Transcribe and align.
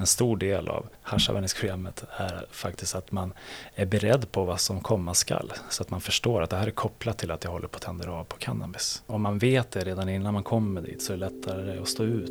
en 0.00 0.06
stor 0.06 0.36
del 0.36 0.68
av 0.68 0.86
haschanvändningsprogrammet 1.02 2.04
är 2.16 2.46
faktiskt 2.50 2.94
att 2.94 3.12
man 3.12 3.32
är 3.74 3.86
beredd 3.86 4.32
på 4.32 4.44
vad 4.44 4.60
som 4.60 4.80
komma 4.80 5.14
skall. 5.14 5.52
Så 5.70 5.82
att 5.82 5.90
man 5.90 6.00
förstår 6.00 6.42
att 6.42 6.50
det 6.50 6.56
här 6.56 6.66
är 6.66 6.70
kopplat 6.70 7.18
till 7.18 7.30
att 7.30 7.44
jag 7.44 7.50
håller 7.50 7.68
på 7.68 7.76
att 7.76 7.82
tänder 7.82 8.08
av 8.08 8.24
på 8.24 8.36
cannabis. 8.36 9.02
Om 9.06 9.22
man 9.22 9.38
vet 9.38 9.70
det 9.70 9.84
redan 9.84 10.08
innan 10.08 10.34
man 10.34 10.42
kommer 10.42 10.80
dit 10.80 11.02
så 11.02 11.12
är 11.12 11.16
det 11.16 11.30
lättare 11.30 11.78
att 11.78 11.88
stå 11.88 12.04
ut. 12.04 12.30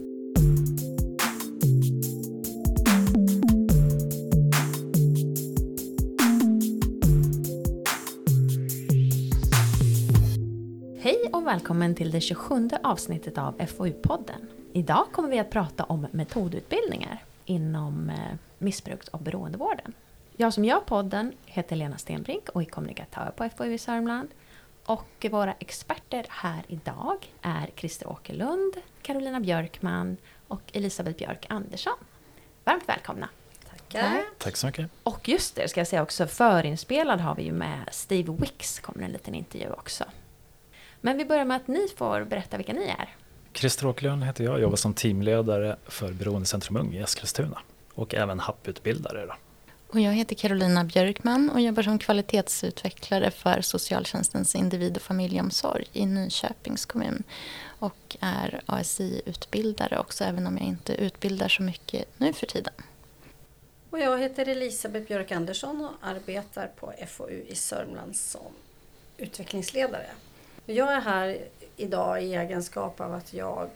Hej 11.02 11.30
och 11.34 11.48
välkommen 11.48 11.96
till 11.96 12.12
det 12.12 12.22
27 12.22 12.70
avsnittet 12.84 13.38
av 13.38 13.58
FoU-podden. 13.60 14.48
Idag 14.74 15.06
kommer 15.12 15.30
vi 15.30 15.40
att 15.40 15.52
prata 15.52 15.84
om 15.84 16.08
metodutbildningar 16.12 17.24
inom 17.50 18.10
eh, 18.10 18.16
missbruks 18.58 19.08
och 19.08 19.20
beroendevården. 19.20 19.94
Jag 20.38 20.54
som 20.54 20.66
gör 20.66 20.80
podden 20.80 21.34
heter 21.46 21.76
Lena 21.76 21.98
Stenbrink 21.98 22.50
och 22.50 22.62
är 22.62 22.66
kommunikatör 22.66 23.34
på 23.38 23.50
FoU 23.58 23.74
i 23.74 23.78
Sörmland. 23.78 24.30
Och 24.86 25.26
våra 25.32 25.54
experter 25.60 26.26
här 26.30 26.64
idag 26.68 27.34
är 27.42 27.70
Christer 27.76 28.08
Åkerlund, 28.08 28.74
Carolina 29.02 29.40
Björkman 29.40 30.18
och 30.48 30.62
Elisabeth 30.74 31.18
Björk 31.18 31.46
Andersson. 31.50 31.98
Varmt 32.64 32.90
välkomna! 32.90 33.30
Tackar. 33.70 34.24
Tack 34.38 34.58
så 34.58 34.68
mycket. 34.68 34.92
Och 35.04 35.30
just 35.30 35.56
det, 35.56 35.68
ska 35.68 35.80
jag 35.80 35.88
säga 35.88 36.04
också, 36.04 36.28
förinspelad 36.28 37.20
har 37.20 37.36
vi 37.36 37.44
ju 37.44 37.52
med 37.52 37.90
Steve 37.92 38.34
Wicks, 38.34 38.80
kommer 38.80 39.06
en 39.06 39.12
liten 39.12 39.36
intervju 39.36 39.72
också. 39.72 40.04
Men 41.02 41.18
vi 41.18 41.26
börjar 41.26 41.46
med 41.46 41.58
att 41.58 41.68
ni 41.68 41.88
får 41.98 42.24
berätta 42.24 42.58
vilka 42.58 42.74
ni 42.74 42.84
är. 43.00 43.16
Christer 43.60 43.88
Åkerlund 43.88 44.24
heter 44.24 44.44
jag, 44.44 44.62
jobbar 44.62 44.76
som 44.76 44.94
teamledare 44.94 45.76
för 45.86 46.14
Beroendecentrum 46.14 46.78
Ung 46.78 46.94
i 46.94 47.00
Eskilstuna 47.00 47.60
och 47.94 48.16
även 48.16 48.40
HAP-utbildare. 48.40 49.26
Då. 49.26 49.36
Och 49.88 50.00
jag 50.00 50.14
heter 50.14 50.36
Carolina 50.36 50.84
Björkman 50.84 51.50
och 51.50 51.62
jobbar 51.62 51.84
som 51.84 52.00
kvalitetsutvecklare 52.00 53.32
för 53.32 53.62
socialtjänstens 53.62 54.56
individ 54.56 54.96
och 54.96 55.02
familjeomsorg 55.02 55.86
i 55.94 56.06
Nyköpings 56.06 56.86
kommun. 56.86 57.24
Och 57.80 58.18
är 58.20 58.62
ASI-utbildare 58.66 60.00
också, 60.00 60.24
även 60.24 60.48
om 60.48 60.58
jag 60.58 60.68
inte 60.68 60.94
utbildar 60.94 61.48
så 61.48 61.64
mycket 61.64 62.06
nu 62.18 62.34
för 62.34 62.46
tiden. 62.46 62.74
Och 63.90 64.00
jag 64.00 64.20
heter 64.20 64.48
Elisabeth 64.48 65.08
Björk 65.08 65.32
Andersson 65.32 65.86
och 65.86 66.08
arbetar 66.08 66.68
på 66.68 66.94
FoU 67.08 67.44
i 67.48 67.56
Sörmland 67.56 68.16
som 68.16 68.52
utvecklingsledare. 69.18 70.10
Jag 70.66 70.94
är 70.94 71.02
här 71.02 71.38
idag 71.80 72.24
i 72.24 72.36
egenskap 72.36 73.02
av 73.02 73.14
att 73.14 73.34
jag 73.34 73.70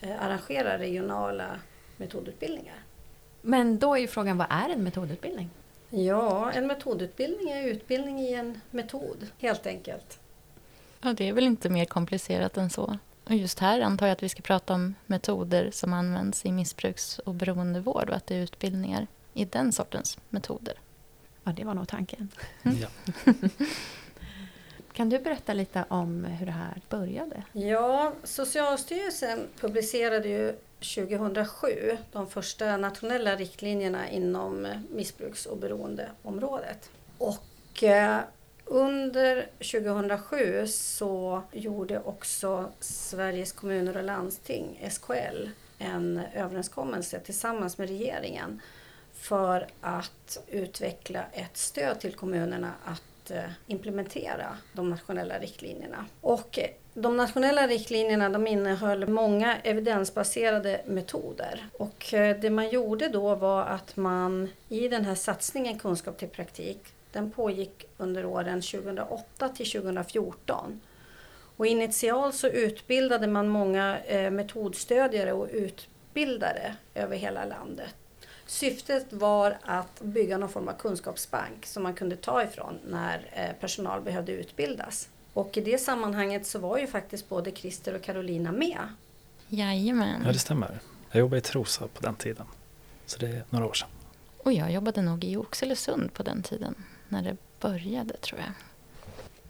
eh, 0.00 0.24
arrangerar 0.24 0.78
regionala 0.78 1.60
metodutbildningar. 1.96 2.76
Men 3.42 3.78
då 3.78 3.94
är 3.94 4.00
ju 4.00 4.08
frågan, 4.08 4.38
vad 4.38 4.46
är 4.50 4.68
en 4.68 4.84
metodutbildning? 4.84 5.50
Ja, 5.90 6.52
en 6.52 6.66
metodutbildning 6.66 7.50
är 7.50 7.62
utbildning 7.62 8.20
i 8.20 8.34
en 8.34 8.60
metod, 8.70 9.26
helt 9.38 9.66
enkelt. 9.66 10.18
Ja, 11.00 11.12
det 11.12 11.28
är 11.28 11.32
väl 11.32 11.44
inte 11.44 11.68
mer 11.68 11.84
komplicerat 11.84 12.56
än 12.56 12.70
så. 12.70 12.98
Och 13.24 13.34
just 13.34 13.58
här 13.58 13.80
antar 13.80 14.06
jag 14.06 14.12
att 14.12 14.22
vi 14.22 14.28
ska 14.28 14.42
prata 14.42 14.74
om 14.74 14.94
metoder 15.06 15.70
som 15.70 15.92
används 15.92 16.46
i 16.46 16.52
missbruks 16.52 17.18
och 17.18 17.34
beroendevård 17.34 18.10
och 18.10 18.16
att 18.16 18.26
det 18.26 18.34
är 18.34 18.42
utbildningar 18.42 19.06
i 19.34 19.44
den 19.44 19.72
sortens 19.72 20.18
metoder. 20.28 20.74
Ja, 21.44 21.52
det 21.52 21.64
var 21.64 21.74
nog 21.74 21.88
tanken. 21.88 22.28
Mm. 22.62 22.78
Ja. 22.78 22.88
Kan 24.96 25.08
du 25.08 25.18
berätta 25.18 25.52
lite 25.52 25.84
om 25.88 26.24
hur 26.24 26.46
det 26.46 26.52
här 26.52 26.80
började? 26.88 27.42
Ja, 27.52 28.12
Socialstyrelsen 28.24 29.48
publicerade 29.60 30.28
ju 30.28 30.52
2007 30.94 31.98
de 32.12 32.26
första 32.26 32.76
nationella 32.76 33.36
riktlinjerna 33.36 34.10
inom 34.10 34.68
missbruks 34.90 35.46
och 35.46 35.58
beroendeområdet. 35.58 36.90
Och 37.18 37.82
eh, 37.82 38.20
under 38.64 39.46
2007 39.58 40.66
så 40.66 41.42
gjorde 41.52 42.00
också 42.00 42.72
Sveriges 42.80 43.52
kommuner 43.52 43.96
och 43.96 44.04
landsting, 44.04 44.88
SKL, 44.90 45.48
en 45.78 46.20
överenskommelse 46.34 47.20
tillsammans 47.20 47.78
med 47.78 47.88
regeringen 47.88 48.60
för 49.12 49.66
att 49.80 50.38
utveckla 50.48 51.24
ett 51.32 51.56
stöd 51.56 52.00
till 52.00 52.14
kommunerna 52.14 52.72
att 52.84 53.02
att 53.26 53.30
eh, 53.30 53.50
implementera 53.66 54.56
de 54.72 54.90
nationella 54.90 55.38
riktlinjerna. 55.38 56.06
Och 56.20 56.58
eh, 56.58 56.70
de 56.94 57.16
nationella 57.16 57.66
riktlinjerna 57.66 58.28
de 58.28 58.46
innehöll 58.46 59.08
många 59.08 59.56
evidensbaserade 59.56 60.80
metoder. 60.86 61.68
Och 61.72 62.14
eh, 62.14 62.36
det 62.40 62.50
man 62.50 62.68
gjorde 62.68 63.08
då 63.08 63.34
var 63.34 63.62
att 63.62 63.96
man 63.96 64.48
i 64.68 64.88
den 64.88 65.04
här 65.04 65.14
satsningen 65.14 65.78
Kunskap 65.78 66.18
till 66.18 66.28
praktik, 66.28 66.78
den 67.12 67.30
pågick 67.30 67.84
under 67.96 68.26
åren 68.26 68.62
2008 68.62 69.48
till 69.48 69.70
2014. 69.70 70.80
Och 71.56 71.66
initialt 71.66 72.34
så 72.34 72.46
utbildade 72.46 73.26
man 73.26 73.48
många 73.48 73.98
metodstödjare 74.30 75.32
och 75.32 75.48
utbildare 75.52 76.76
över 76.94 77.16
hela 77.16 77.44
landet. 77.44 77.94
Syftet 78.46 79.12
var 79.12 79.58
att 79.62 80.00
bygga 80.00 80.38
någon 80.38 80.48
form 80.48 80.68
av 80.68 80.72
kunskapsbank 80.72 81.66
som 81.66 81.82
man 81.82 81.94
kunde 81.94 82.16
ta 82.16 82.42
ifrån 82.42 82.78
när 82.86 83.54
personal 83.60 84.00
behövde 84.00 84.32
utbildas. 84.32 85.08
Och 85.32 85.56
i 85.56 85.60
det 85.60 85.78
sammanhanget 85.78 86.46
så 86.46 86.58
var 86.58 86.78
ju 86.78 86.86
faktiskt 86.86 87.28
både 87.28 87.50
Christer 87.50 87.94
och 87.94 88.02
Carolina 88.02 88.52
med. 88.52 88.78
Jajamän. 89.48 90.22
Ja, 90.26 90.32
det 90.32 90.38
stämmer. 90.38 90.78
Jag 91.10 91.20
jobbade 91.20 91.38
i 91.38 91.40
Trosa 91.40 91.88
på 91.88 92.02
den 92.02 92.14
tiden. 92.14 92.46
Så 93.06 93.18
det 93.18 93.26
är 93.26 93.44
några 93.50 93.66
år 93.66 93.72
sedan. 93.72 93.88
Och 94.38 94.52
jag 94.52 94.72
jobbade 94.72 95.02
nog 95.02 95.24
i 95.24 95.36
Oxelösund 95.36 96.12
på 96.12 96.22
den 96.22 96.42
tiden, 96.42 96.74
när 97.08 97.22
det 97.22 97.36
började 97.60 98.16
tror 98.16 98.40
jag. 98.40 98.50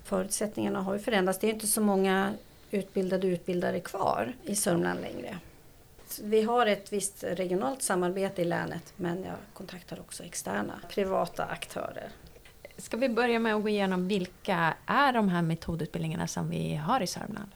Förutsättningarna 0.05 0.83
har 0.83 0.95
ju 0.95 1.01
förändrats. 1.01 1.39
Det 1.39 1.47
är 1.47 1.55
inte 1.55 1.67
så 1.67 1.81
många 1.81 2.35
utbildade 2.71 3.27
utbildare 3.27 3.81
kvar 3.81 4.33
i 4.45 4.56
Sörmland 4.56 5.01
längre. 5.01 5.39
Vi 6.22 6.43
har 6.43 6.66
ett 6.66 6.93
visst 6.93 7.25
regionalt 7.25 7.82
samarbete 7.82 8.43
i 8.43 8.44
länet 8.44 8.93
men 8.97 9.25
jag 9.25 9.34
kontaktar 9.53 10.00
också 10.00 10.25
externa 10.25 10.81
privata 10.88 11.44
aktörer. 11.44 12.09
Ska 12.78 12.97
vi 12.97 13.09
börja 13.09 13.38
med 13.38 13.54
att 13.54 13.62
gå 13.62 13.69
igenom 13.69 14.09
vilka 14.09 14.75
är 14.87 15.12
de 15.12 15.28
här 15.28 15.43
metodutbildningarna 15.43 16.26
som 16.26 16.50
vi 16.50 16.75
har 16.75 17.00
i 17.00 17.06
Sörmland? 17.06 17.50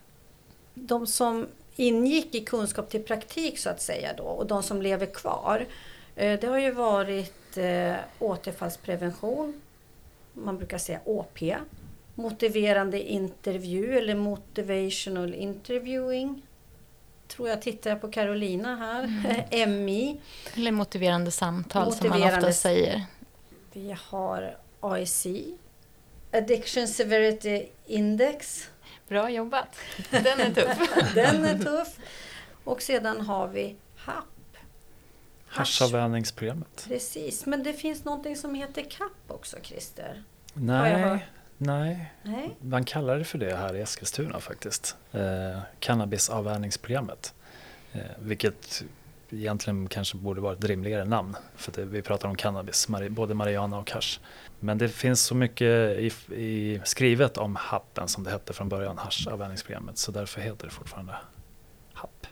De 0.74 1.06
som 1.06 1.46
ingick 1.76 2.34
i 2.34 2.40
kunskap 2.40 2.90
till 2.90 3.02
praktik 3.02 3.58
så 3.58 3.70
att 3.70 3.80
säga 3.80 4.12
då 4.16 4.24
och 4.24 4.46
de 4.46 4.62
som 4.62 4.82
lever 4.82 5.06
kvar. 5.06 5.66
Det 6.14 6.44
har 6.44 6.58
ju 6.58 6.70
varit 6.70 7.58
återfallsprevention, 8.18 9.60
man 10.32 10.56
brukar 10.58 10.78
säga 10.78 11.00
OP, 11.04 11.38
motiverande 12.14 13.02
intervju 13.02 13.98
eller 13.98 14.14
motivational 14.14 15.34
interviewing. 15.34 16.42
Tror 17.30 17.48
jag 17.48 17.62
tittar 17.62 17.96
på 17.96 18.08
Carolina 18.08 18.76
här, 18.76 19.04
mm. 19.54 19.84
MI. 19.84 20.20
Eller 20.54 20.72
motiverande 20.72 21.30
samtal 21.30 21.84
motiverande 21.84 22.20
som 22.20 22.30
man 22.30 22.38
ofta 22.38 22.52
säger. 22.52 23.04
Vi 23.72 23.96
har 23.98 24.56
AIC, 24.80 25.26
Addiction 26.32 26.88
Severity 26.88 27.66
Index. 27.86 28.68
Bra 29.08 29.30
jobbat! 29.30 29.76
Den 30.10 30.40
är 30.40 30.54
tuff. 30.54 31.12
Den 31.14 31.44
är 31.44 31.58
tuff. 31.58 31.96
Och 32.64 32.82
sedan 32.82 33.20
har 33.20 33.48
vi 33.48 33.76
HAP. 33.96 34.24
Haschavvänjningsprogrammet. 35.46 36.84
Precis, 36.88 37.46
men 37.46 37.62
det 37.62 37.72
finns 37.72 38.04
någonting 38.04 38.36
som 38.36 38.54
heter 38.54 38.82
CAP 38.82 39.12
också, 39.28 39.56
Christer. 39.62 40.22
Nej, 40.54 41.26
nej, 41.60 42.12
nej. 42.22 42.56
Man 42.60 42.84
kallar 42.84 43.18
det 43.18 43.24
för 43.24 43.38
det 43.38 43.56
här 43.56 43.76
i 43.76 43.80
Eskilstuna 43.80 44.40
faktiskt. 44.40 44.96
Eh, 45.12 45.60
cannabisavvänjningsprogrammet. 45.78 47.34
Eh, 47.92 48.00
vilket 48.18 48.82
egentligen 49.30 49.88
kanske 49.88 50.16
borde 50.16 50.40
vara 50.40 50.52
ett 50.52 50.64
rimligare 50.64 51.04
namn. 51.04 51.36
För 51.56 51.72
det, 51.72 51.84
vi 51.84 52.02
pratar 52.02 52.28
om 52.28 52.36
cannabis, 52.36 52.88
både 53.10 53.34
marijuana 53.34 53.78
och 53.78 53.90
hasch. 53.90 54.20
Men 54.60 54.78
det 54.78 54.88
finns 54.88 55.22
så 55.22 55.34
mycket 55.34 55.98
i, 55.98 56.12
i 56.34 56.80
skrivet 56.84 57.38
om 57.38 57.56
happen 57.56 58.08
som 58.08 58.24
det 58.24 58.30
hette 58.30 58.52
från 58.52 58.68
början, 58.68 58.98
haschavvänjningsprogrammet. 58.98 59.98
Så 59.98 60.12
därför 60.12 60.40
heter 60.40 60.66
det 60.66 60.72
fortfarande 60.72 61.14
happ. 61.92 62.26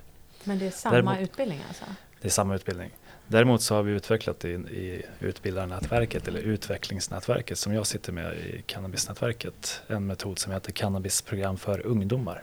Men 0.44 0.58
det 0.58 0.67
är 0.67 0.70
samma 0.70 0.94
Däremot, 0.94 1.20
utbildning 1.20 1.61
alltså? 1.69 1.85
Det 2.20 2.29
är 2.29 2.32
samma 2.32 2.55
utbildning. 2.55 2.91
Däremot 3.31 3.63
så 3.63 3.75
har 3.75 3.83
vi 3.83 3.93
utvecklat 3.93 4.45
i, 4.45 4.49
i 4.49 5.03
utbildarnätverket 5.21 6.29
eller 6.29 6.41
utvecklingsnätverket 6.41 7.59
som 7.59 7.75
jag 7.75 7.87
sitter 7.87 8.13
med 8.13 8.37
i 8.37 8.63
cannabisnätverket 8.67 9.83
en 9.87 10.07
metod 10.07 10.39
som 10.39 10.53
heter 10.53 10.73
cannabisprogram 10.73 11.57
för 11.57 11.87
ungdomar, 11.87 12.43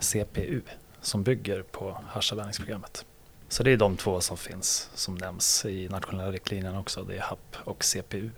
CPU, 0.00 0.60
som 1.00 1.22
bygger 1.22 1.62
på 1.62 1.98
haschavvänjningsprogrammet. 2.06 3.04
Så 3.48 3.62
det 3.62 3.70
är 3.70 3.76
de 3.76 3.96
två 3.96 4.20
som 4.20 4.36
finns 4.36 4.90
som 4.94 5.14
nämns 5.14 5.64
i 5.64 5.88
nationella 5.88 6.32
riktlinjerna 6.32 6.80
också. 6.80 7.02
Det 7.02 7.16
är 7.16 7.20
HAP 7.20 7.56
och 7.64 7.84
CPU. 7.84 8.30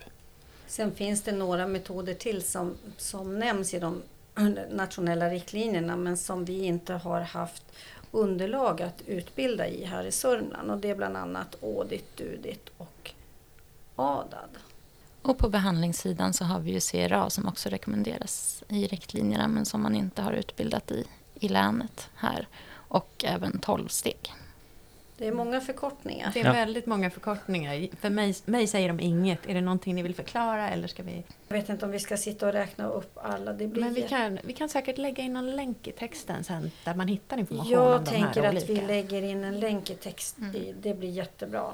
Sen 0.67 0.95
finns 0.95 1.23
det 1.23 1.33
några 1.33 1.67
metoder 1.67 2.15
till 2.15 2.43
som, 2.43 2.75
som 2.97 3.39
nämns 3.39 3.75
i 3.75 3.79
de 3.79 4.03
nationella 4.71 5.31
riktlinjerna 5.31 5.97
men 5.97 6.17
som 6.17 6.45
vi 6.45 6.65
inte 6.65 6.95
har 6.95 7.21
haft 7.21 7.63
underlag 8.11 8.83
att 8.83 9.03
utbilda 9.07 9.69
i 9.69 9.85
här 9.85 10.05
i 10.05 10.13
Sörmland 10.13 10.71
och 10.71 10.79
det 10.79 10.91
är 10.91 10.95
bland 10.95 11.17
annat 11.17 11.63
Audit, 11.63 12.17
Dudit 12.17 12.69
och 12.77 13.11
ADAD. 13.97 14.51
Och 15.23 15.39
på 15.39 15.49
behandlingssidan 15.49 16.33
så 16.33 16.45
har 16.45 16.61
vi 16.61 16.71
ju 16.71 16.81
CRA 16.81 17.31
som 17.31 17.49
också 17.49 17.69
rekommenderas 17.69 18.65
i 18.69 18.87
riktlinjerna 18.87 19.49
men 19.49 19.65
som 19.65 19.83
man 19.83 19.95
inte 19.95 20.23
har 20.23 20.33
utbildat 20.33 20.91
i 20.91 21.05
i 21.41 21.49
länet 21.49 22.11
här. 22.15 22.49
Och 22.89 23.25
även 23.27 23.59
12 23.59 23.89
steg. 23.89 24.35
Det 25.19 25.27
är 25.27 25.33
många 25.33 25.61
förkortningar. 25.61 26.31
Det 26.35 26.41
är 26.41 26.45
Ja. 26.45 26.53
väldigt 26.53 26.87
många 26.87 27.11
förkortningar. 27.11 27.89
För 28.01 28.11
mig, 28.11 28.35
mig 28.45 28.67
säger 28.67 28.89
de 28.89 29.01
inget. 29.01 29.47
Är 29.49 29.55
det 29.55 29.61
någonting 29.61 29.95
ni 29.95 30.03
vill 30.03 30.15
förklara 30.15 30.71
eller 30.71 30.89
ska 30.89 31.03
vi? 31.03 31.25
Jag 31.49 31.57
vet 31.57 31.69
inte 31.69 31.85
om 31.85 31.91
vi 31.91 31.99
ska 31.99 32.17
sitta 32.17 32.47
och 32.47 32.53
räkna 32.53 32.89
upp 32.89 33.19
alla. 33.23 33.53
Det 33.53 33.67
blir 33.67 33.83
Men 33.85 33.95
vi 33.95 34.03
kan, 34.03 34.39
vi 34.45 34.53
kan 34.53 34.69
säkert 34.69 34.99
lägga 34.99 35.23
in 35.25 35.33
någon 35.33 35.57
länk 35.57 35.87
i 35.89 35.93
texten 35.93 36.45
sen 36.45 36.71
där 36.85 36.95
man 36.95 37.09
hittar 37.09 37.39
information 37.39 37.73
Jag 37.73 37.97
om 37.99 38.05
de 38.05 38.11
tänker 38.11 38.43
här 38.43 38.57
att 38.57 38.69
vi 38.69 38.73
olika. 38.73 38.87
lägger 38.87 39.23
in 39.23 39.45
en 39.45 39.61
länk 39.61 39.91
i 39.91 39.95
text. 39.95 40.39
Mm. 40.39 40.75
Det 40.81 40.95
blir 40.95 41.11
jättebra. 41.11 41.73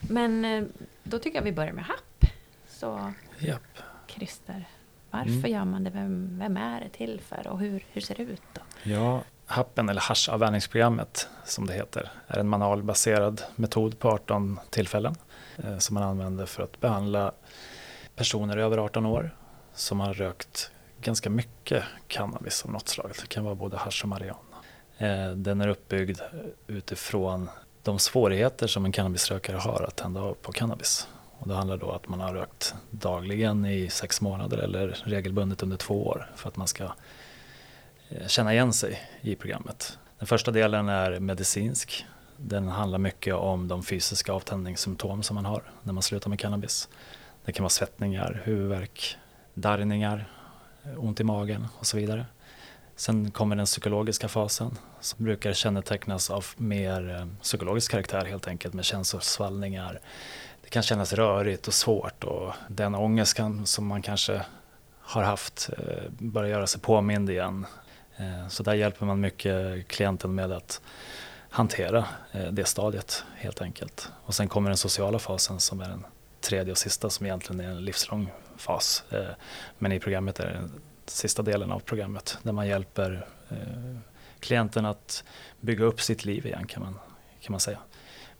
Men 0.00 0.44
eh, 0.44 0.64
då 1.02 1.18
tycker 1.18 1.38
jag 1.38 1.44
vi 1.44 1.52
börjar 1.52 1.72
med 1.72 1.84
HAP. 1.84 2.24
Så 2.68 3.12
Japp. 3.38 3.62
Christer, 4.06 4.64
varför 5.10 5.30
Mm. 5.30 5.50
gör 5.50 5.64
man 5.64 5.84
det? 5.84 5.90
Vem, 5.90 6.38
vem 6.38 6.56
är 6.56 6.80
det 6.80 6.88
till 6.88 7.20
för? 7.20 7.46
Och 7.48 7.58
hur, 7.60 7.84
hur 7.92 8.00
ser 8.00 8.14
det 8.14 8.22
ut 8.22 8.42
då? 8.52 8.60
Ja, 8.90 9.22
happen 9.46 9.88
eller 9.88 10.00
haschavvänjningsprogrammet 10.00 11.28
som 11.44 11.66
det 11.66 11.72
heter 11.72 12.10
är 12.26 12.38
en 12.38 12.48
manualbaserad 12.48 13.42
metod 13.56 13.98
på 13.98 14.08
18 14.08 14.60
tillfällen 14.70 15.14
eh, 15.56 15.78
som 15.78 15.94
man 15.94 16.02
använder 16.02 16.46
för 16.46 16.62
att 16.62 16.80
behandla 16.80 17.32
personer 18.16 18.56
över 18.56 18.78
18 18.78 19.06
år 19.06 19.36
som 19.74 20.00
har 20.00 20.14
rökt 20.14 20.70
ganska 21.00 21.30
mycket 21.30 21.84
cannabis 22.06 22.64
av 22.64 22.70
något 22.70 22.88
slag. 22.88 23.12
Det 23.20 23.28
kan 23.28 23.44
vara 23.44 23.54
både 23.54 23.76
hasch 23.76 24.02
och 24.02 24.08
marijuana. 24.08 24.56
Eh, 24.98 25.30
den 25.30 25.60
är 25.60 25.68
uppbyggd 25.68 26.20
utifrån 26.66 27.50
de 27.82 27.98
svårigheter 27.98 28.66
som 28.66 28.84
en 28.84 28.92
cannabisrökare 28.92 29.56
har 29.56 29.82
att 29.82 29.96
tända 29.96 30.20
av 30.20 30.34
på 30.34 30.52
cannabis. 30.52 31.08
Och 31.38 31.48
det 31.48 31.54
handlar 31.54 31.76
då 31.76 31.86
om 31.86 31.96
att 31.96 32.08
man 32.08 32.20
har 32.20 32.34
rökt 32.34 32.74
dagligen 32.90 33.66
i 33.66 33.88
sex 33.90 34.20
månader 34.20 34.58
eller 34.58 35.02
regelbundet 35.04 35.62
under 35.62 35.76
två 35.76 36.06
år 36.06 36.30
för 36.36 36.48
att 36.48 36.56
man 36.56 36.68
ska 36.68 36.92
Eh, 38.20 38.26
känna 38.26 38.52
igen 38.52 38.72
sig 38.72 39.00
i 39.20 39.36
programmet. 39.36 39.98
Den 40.18 40.26
första 40.26 40.50
delen 40.50 40.88
är 40.88 41.20
medicinsk. 41.20 42.06
Den 42.36 42.68
handlar 42.68 42.98
mycket 42.98 43.34
om 43.34 43.68
de 43.68 43.82
fysiska 43.82 44.32
avtändningssymptom 44.32 45.22
som 45.22 45.34
man 45.34 45.44
har 45.44 45.62
när 45.82 45.92
man 45.92 46.02
slutar 46.02 46.30
med 46.30 46.40
cannabis. 46.40 46.88
Det 47.44 47.52
kan 47.52 47.62
vara 47.62 47.70
svettningar, 47.70 48.42
huvudvärk, 48.44 49.16
darrningar, 49.54 50.28
eh, 50.84 51.04
ont 51.04 51.20
i 51.20 51.24
magen 51.24 51.66
och 51.78 51.86
så 51.86 51.96
vidare. 51.96 52.26
Sen 52.96 53.30
kommer 53.30 53.56
den 53.56 53.66
psykologiska 53.66 54.28
fasen 54.28 54.78
som 55.00 55.24
brukar 55.24 55.52
kännetecknas 55.52 56.30
av 56.30 56.46
mer 56.56 57.16
eh, 57.20 57.42
psykologisk 57.42 57.90
karaktär 57.90 58.24
helt 58.24 58.48
enkelt 58.48 58.74
med 58.74 58.84
känslosvallningar. 58.84 60.00
Det 60.62 60.70
kan 60.70 60.82
kännas 60.82 61.12
rörigt 61.12 61.66
och 61.66 61.74
svårt 61.74 62.24
och 62.24 62.52
den 62.68 62.94
ångest 62.94 63.36
kan, 63.36 63.66
som 63.66 63.86
man 63.86 64.02
kanske 64.02 64.42
har 65.00 65.22
haft 65.22 65.70
börjar 66.18 66.50
göra 66.50 66.66
sig 66.66 66.80
påmind 66.80 67.30
igen. 67.30 67.66
Eh, 68.16 68.48
så 68.48 68.62
där 68.62 68.74
hjälper 68.74 69.06
man 69.06 69.20
mycket 69.20 69.88
klienten 69.88 70.34
med 70.34 70.52
att 70.52 70.80
hantera 71.50 72.04
eh, 72.32 72.52
det 72.52 72.64
stadiet 72.64 73.24
helt 73.36 73.62
enkelt. 73.62 74.12
Och 74.24 74.34
sen 74.34 74.48
kommer 74.48 74.70
den 74.70 74.76
sociala 74.76 75.18
fasen 75.18 75.60
som 75.60 75.80
är 75.80 75.88
den 75.88 76.06
tredje 76.40 76.72
och 76.72 76.78
sista 76.78 77.10
som 77.10 77.26
egentligen 77.26 77.60
är 77.60 77.68
en 77.68 77.84
livslång 77.84 78.32
fas. 78.56 79.04
Eh, 79.10 79.24
men 79.78 79.92
i 79.92 80.00
programmet 80.00 80.40
är 80.40 80.46
det 80.46 80.52
den 80.52 80.80
sista 81.06 81.42
delen 81.42 81.72
av 81.72 81.78
programmet 81.78 82.38
där 82.42 82.52
man 82.52 82.68
hjälper 82.68 83.26
klienten 84.40 84.86
att 84.86 85.24
bygga 85.60 85.84
upp 85.84 86.00
sitt 86.00 86.24
liv 86.24 86.46
igen 86.46 86.66
kan 86.66 86.82
man, 86.82 86.98
kan 87.40 87.52
man 87.52 87.60
säga. 87.60 87.78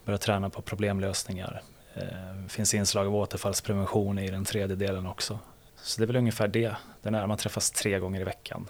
Börja 0.04 0.18
träna 0.18 0.50
på 0.50 0.62
problemlösningar. 0.62 1.62
Det 2.42 2.48
finns 2.48 2.74
inslag 2.74 3.06
av 3.06 3.14
återfallsprevention 3.14 4.18
i 4.18 4.30
den 4.30 4.44
tredje 4.44 4.76
delen 4.76 5.06
också. 5.06 5.38
Så 5.76 6.00
det 6.00 6.04
är 6.04 6.06
väl 6.06 6.16
ungefär 6.16 6.48
det. 6.48 6.76
Den 7.02 7.14
är, 7.14 7.26
man 7.26 7.36
träffas 7.36 7.70
tre 7.70 7.98
gånger 7.98 8.20
i 8.20 8.24
veckan 8.24 8.68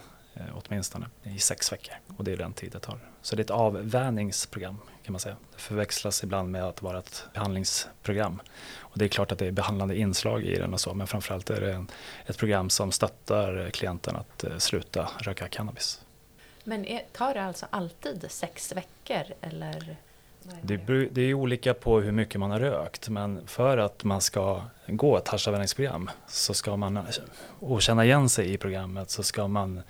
åtminstone 0.53 1.05
i 1.23 1.39
sex 1.39 1.71
veckor 1.73 1.93
och 2.17 2.23
det 2.23 2.31
är 2.31 2.37
den 2.37 2.53
tid 2.53 2.71
det 2.71 2.79
tar. 2.79 2.97
Så 3.21 3.35
det 3.35 3.39
är 3.39 3.43
ett 3.43 3.51
avvänjningsprogram 3.51 4.77
kan 5.03 5.13
man 5.13 5.19
säga. 5.19 5.35
Det 5.55 5.61
förväxlas 5.61 6.23
ibland 6.23 6.51
med 6.51 6.63
att 6.63 6.81
vara 6.81 6.99
ett 6.99 7.25
behandlingsprogram. 7.33 8.41
Och 8.77 8.97
det 8.97 9.05
är 9.05 9.09
klart 9.09 9.31
att 9.31 9.39
det 9.39 9.47
är 9.47 9.51
behandlande 9.51 9.97
inslag 9.97 10.43
i 10.43 10.55
den 10.55 10.73
och 10.73 10.79
så 10.79 10.93
men 10.93 11.07
framförallt 11.07 11.49
är 11.49 11.61
det 11.61 11.73
en, 11.73 11.87
ett 12.25 12.37
program 12.37 12.69
som 12.69 12.91
stöttar 12.91 13.69
klienten 13.69 14.15
att 14.15 14.43
eh, 14.43 14.57
sluta 14.57 15.09
röka 15.19 15.47
cannabis. 15.47 16.01
Men 16.63 16.85
är, 16.85 17.01
tar 17.11 17.33
det 17.33 17.43
alltså 17.43 17.65
alltid 17.69 18.25
sex 18.29 18.71
veckor 18.71 19.23
eller? 19.41 19.97
Det, 20.61 20.77
beror- 20.77 21.09
det 21.11 21.21
är 21.21 21.33
olika 21.33 21.73
på 21.73 21.99
hur 22.01 22.11
mycket 22.11 22.39
man 22.39 22.51
har 22.51 22.59
rökt 22.59 23.09
men 23.09 23.47
för 23.47 23.77
att 23.77 24.03
man 24.03 24.21
ska 24.21 24.61
gå 24.87 25.17
ett 25.17 25.27
haschavvänjningsprogram 25.27 26.09
så 26.27 26.53
ska 26.53 26.77
man 26.77 26.99
och 27.59 27.81
känna 27.81 28.05
igen 28.05 28.29
sig 28.29 28.53
i 28.53 28.57
programmet 28.57 29.09
så 29.09 29.23
ska 29.23 29.47
man 29.47 29.83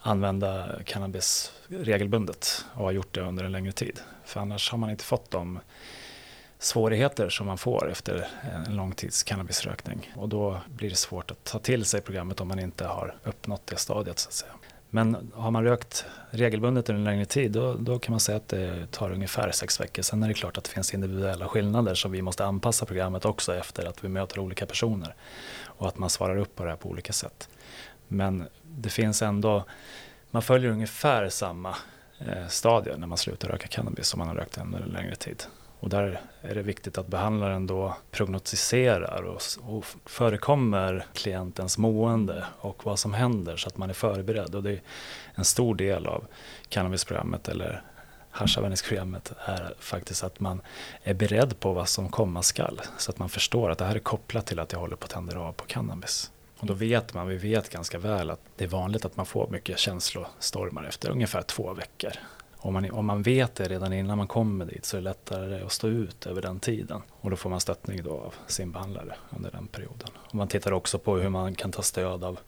använda 0.00 0.68
cannabis 0.86 1.52
regelbundet 1.68 2.64
och 2.74 2.84
har 2.84 2.92
gjort 2.92 3.14
det 3.14 3.20
under 3.20 3.44
en 3.44 3.52
längre 3.52 3.72
tid. 3.72 4.00
För 4.24 4.40
annars 4.40 4.70
har 4.70 4.78
man 4.78 4.90
inte 4.90 5.04
fått 5.04 5.30
de 5.30 5.60
svårigheter 6.58 7.28
som 7.28 7.46
man 7.46 7.58
får 7.58 7.90
efter 7.90 8.28
en 8.66 8.76
lång 8.76 8.92
tids 8.92 9.22
cannabisrökning. 9.22 10.12
Och 10.16 10.28
då 10.28 10.60
blir 10.68 10.90
det 10.90 10.96
svårt 10.96 11.30
att 11.30 11.44
ta 11.44 11.58
till 11.58 11.84
sig 11.84 12.00
programmet 12.00 12.40
om 12.40 12.48
man 12.48 12.58
inte 12.58 12.84
har 12.84 13.14
uppnått 13.24 13.66
det 13.66 13.76
stadiet 13.76 14.18
så 14.18 14.28
att 14.28 14.34
säga. 14.34 14.52
Men 14.92 15.30
har 15.34 15.50
man 15.50 15.64
rökt 15.64 16.04
regelbundet 16.30 16.88
under 16.88 16.98
en 16.98 17.04
längre 17.04 17.24
tid 17.24 17.52
då, 17.52 17.74
då 17.74 17.98
kan 17.98 18.12
man 18.12 18.20
säga 18.20 18.36
att 18.36 18.48
det 18.48 18.86
tar 18.90 19.12
ungefär 19.12 19.50
sex 19.50 19.80
veckor. 19.80 20.02
Sen 20.02 20.22
är 20.22 20.28
det 20.28 20.34
klart 20.34 20.58
att 20.58 20.64
det 20.64 20.70
finns 20.70 20.94
individuella 20.94 21.48
skillnader 21.48 21.94
så 21.94 22.08
vi 22.08 22.22
måste 22.22 22.44
anpassa 22.44 22.86
programmet 22.86 23.24
också 23.24 23.54
efter 23.54 23.86
att 23.86 24.04
vi 24.04 24.08
möter 24.08 24.38
olika 24.38 24.66
personer 24.66 25.14
och 25.64 25.88
att 25.88 25.98
man 25.98 26.10
svarar 26.10 26.36
upp 26.36 26.56
på 26.56 26.64
det 26.64 26.70
här 26.70 26.76
på 26.76 26.88
olika 26.88 27.12
sätt. 27.12 27.48
Men 28.12 28.48
det 28.62 28.88
finns 28.88 29.22
ändå, 29.22 29.64
man 30.30 30.42
följer 30.42 30.70
ungefär 30.70 31.28
samma 31.28 31.76
eh, 32.18 32.48
stadier 32.48 32.96
när 32.96 33.06
man 33.06 33.18
slutar 33.18 33.48
röka 33.48 33.68
cannabis 33.68 34.06
som 34.06 34.18
man 34.18 34.28
har 34.28 34.34
rökt 34.34 34.58
under 34.58 34.80
en 34.80 34.88
längre 34.88 35.16
tid. 35.16 35.42
Och 35.80 35.88
där 35.88 36.20
är 36.42 36.54
det 36.54 36.62
viktigt 36.62 36.98
att 36.98 37.06
behandlaren 37.06 37.66
då 37.66 37.96
prognostiserar 38.10 39.22
och, 39.22 39.42
och 39.60 39.84
förekommer 40.04 41.06
klientens 41.14 41.78
mående 41.78 42.44
och 42.60 42.86
vad 42.86 42.98
som 42.98 43.14
händer 43.14 43.56
så 43.56 43.68
att 43.68 43.76
man 43.76 43.90
är 43.90 43.94
förberedd. 43.94 44.54
Och 44.54 44.62
det 44.62 44.70
är 44.70 44.82
en 45.34 45.44
stor 45.44 45.74
del 45.74 46.06
av 46.06 46.24
cannabisprogrammet 46.68 47.48
eller 47.48 47.82
haschavvänjningsprogrammet 48.30 49.32
är 49.44 49.74
faktiskt 49.78 50.24
att 50.24 50.40
man 50.40 50.60
är 51.02 51.14
beredd 51.14 51.60
på 51.60 51.72
vad 51.72 51.88
som 51.88 52.08
komma 52.08 52.42
skall. 52.42 52.80
Så 52.98 53.10
att 53.10 53.18
man 53.18 53.28
förstår 53.28 53.70
att 53.70 53.78
det 53.78 53.84
här 53.84 53.94
är 53.94 53.98
kopplat 53.98 54.46
till 54.46 54.58
att 54.58 54.72
jag 54.72 54.80
håller 54.80 54.96
på 54.96 55.04
att 55.04 55.10
tända 55.10 55.38
av 55.38 55.52
på 55.52 55.64
cannabis. 55.64 56.30
Och 56.60 56.66
då 56.66 56.74
vet 56.74 57.14
man, 57.14 57.28
vi 57.28 57.36
vet 57.36 57.70
ganska 57.70 57.98
väl 57.98 58.30
att 58.30 58.40
det 58.56 58.64
är 58.64 58.68
vanligt 58.68 59.04
att 59.04 59.16
man 59.16 59.26
får 59.26 59.48
mycket 59.50 59.78
känslostormar 59.78 60.84
efter 60.84 61.10
ungefär 61.10 61.42
två 61.42 61.74
veckor. 61.74 62.12
Om 62.56 62.72
man, 62.72 62.90
om 62.90 63.06
man 63.06 63.22
vet 63.22 63.54
det 63.54 63.68
redan 63.68 63.92
innan 63.92 64.18
man 64.18 64.26
kommer 64.26 64.64
dit 64.64 64.84
så 64.84 64.96
är 64.96 65.00
det 65.00 65.04
lättare 65.04 65.62
att 65.62 65.72
stå 65.72 65.88
ut 65.88 66.26
över 66.26 66.42
den 66.42 66.60
tiden. 66.60 67.02
Och 67.10 67.30
då 67.30 67.36
får 67.36 67.50
man 67.50 67.60
stöttning 67.60 68.02
då 68.02 68.12
av 68.12 68.34
sin 68.46 68.72
behandlare 68.72 69.14
under 69.36 69.50
den 69.50 69.66
perioden. 69.66 70.08
Och 70.16 70.34
man 70.34 70.48
tittar 70.48 70.72
också 70.72 70.98
på 70.98 71.16
hur 71.16 71.28
man 71.28 71.54
kan 71.54 71.72
ta 71.72 71.82
stöd 71.82 72.24
av 72.24 72.38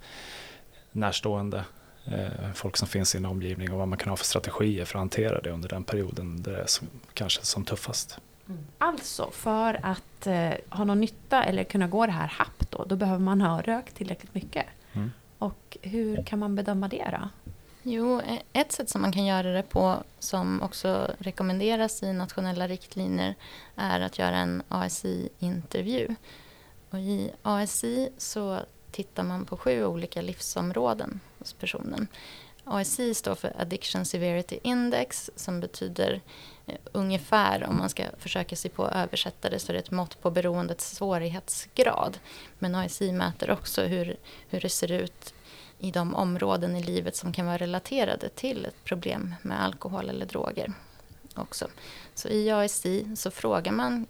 närstående, 0.93 1.65
eh, 2.05 2.53
folk 2.55 2.77
som 2.77 2.89
finns 2.89 3.15
i 3.15 3.19
en 3.19 3.27
omgivning 3.27 3.73
och 3.73 3.79
vad 3.79 3.89
man 3.89 3.99
kan 3.99 4.09
ha 4.09 4.17
för 4.17 4.25
strategier 4.25 4.85
för 4.85 4.99
att 4.99 5.01
hantera 5.01 5.41
det 5.41 5.51
under 5.51 5.69
den 5.69 5.85
perioden 5.85 6.43
där 6.43 6.53
det 6.53 6.63
är 6.63 6.67
som, 6.67 6.89
kanske 7.15 7.45
som 7.45 7.65
tuffast. 7.65 8.19
Alltså, 8.79 9.31
för 9.31 9.81
att 9.83 10.27
eh, 10.27 10.53
ha 10.71 10.85
någon 10.85 11.01
nytta 11.01 11.45
eller 11.45 11.65
kunna 11.65 11.87
gå 11.87 12.07
det 12.07 12.13
här 12.13 12.27
happ 12.27 12.71
då, 12.71 12.85
då 12.85 12.97
behöver 12.97 13.21
man 13.21 13.41
ha 13.41 13.61
rökt 13.61 13.97
tillräckligt 13.97 14.35
mycket. 14.35 14.67
Mm. 14.93 15.11
Och 15.39 15.77
hur 15.83 16.23
kan 16.23 16.39
man 16.39 16.55
bedöma 16.55 16.89
det 16.89 17.09
då? 17.11 17.29
Jo, 17.83 18.21
e- 18.21 18.43
ett 18.53 18.73
sätt 18.73 18.89
som 18.89 19.03
man 19.03 19.13
kan 19.13 19.25
göra 19.25 19.53
det 19.53 19.63
på 19.63 20.03
som 20.19 20.63
också 20.63 21.11
rekommenderas 21.19 22.03
i 22.03 22.13
nationella 22.13 22.69
riktlinjer 22.69 23.35
är 23.77 24.01
att 24.01 24.19
göra 24.19 24.37
en 24.37 24.63
ASI-intervju. 24.69 26.15
Och 26.91 26.99
I 26.99 27.31
ASI 27.43 28.11
så 28.19 28.61
tittar 28.91 29.23
man 29.23 29.45
på 29.45 29.57
sju 29.57 29.85
olika 29.85 30.23
livsområden 30.23 31.21
hos 31.39 31.53
personen. 31.53 32.07
ASI 32.65 33.15
står 33.15 33.35
för 33.35 33.53
Addiction 33.59 34.05
Severity 34.05 34.59
Index 34.63 35.31
som 35.37 35.61
betyder 35.61 36.13
eh, 36.13 36.21
ungefär, 36.93 37.65
om 37.65 37.79
man 37.79 37.91
ska 37.91 38.05
försöka 38.19 38.57
sig 38.57 38.71
på 38.71 38.85
att 38.85 38.97
översätta 38.97 39.51
det, 39.51 39.59
så 39.59 39.73
är 39.73 39.75
det 39.75 39.79
ett 39.79 39.91
mått 39.91 40.23
på 40.23 40.31
beroendets 40.31 40.97
svårighetsgrad. 40.97 42.19
Men 42.59 42.75
ASI 42.75 43.13
mäter 43.13 43.51
också 43.51 43.83
hur, 43.83 44.17
hur 44.49 44.61
det 44.61 44.69
ser 44.69 44.93
ut 44.93 45.35
i 45.79 45.91
de 45.91 46.15
områden 46.15 46.77
i 46.77 46.83
livet 46.83 47.17
som 47.17 47.33
kan 47.33 47.47
vara 47.47 47.57
relaterade 47.57 48.29
till 48.29 48.65
ett 48.65 48.85
problem 48.85 49.35
med 49.43 49.65
alkohol 49.65 50.09
eller 50.09 50.27
droger. 50.27 50.73
Också. 51.35 51.69
Så 52.15 52.29
i 52.29 52.51
ASI 52.51 53.17
så 53.17 53.31
frågar 53.31 53.73
man 53.73 54.07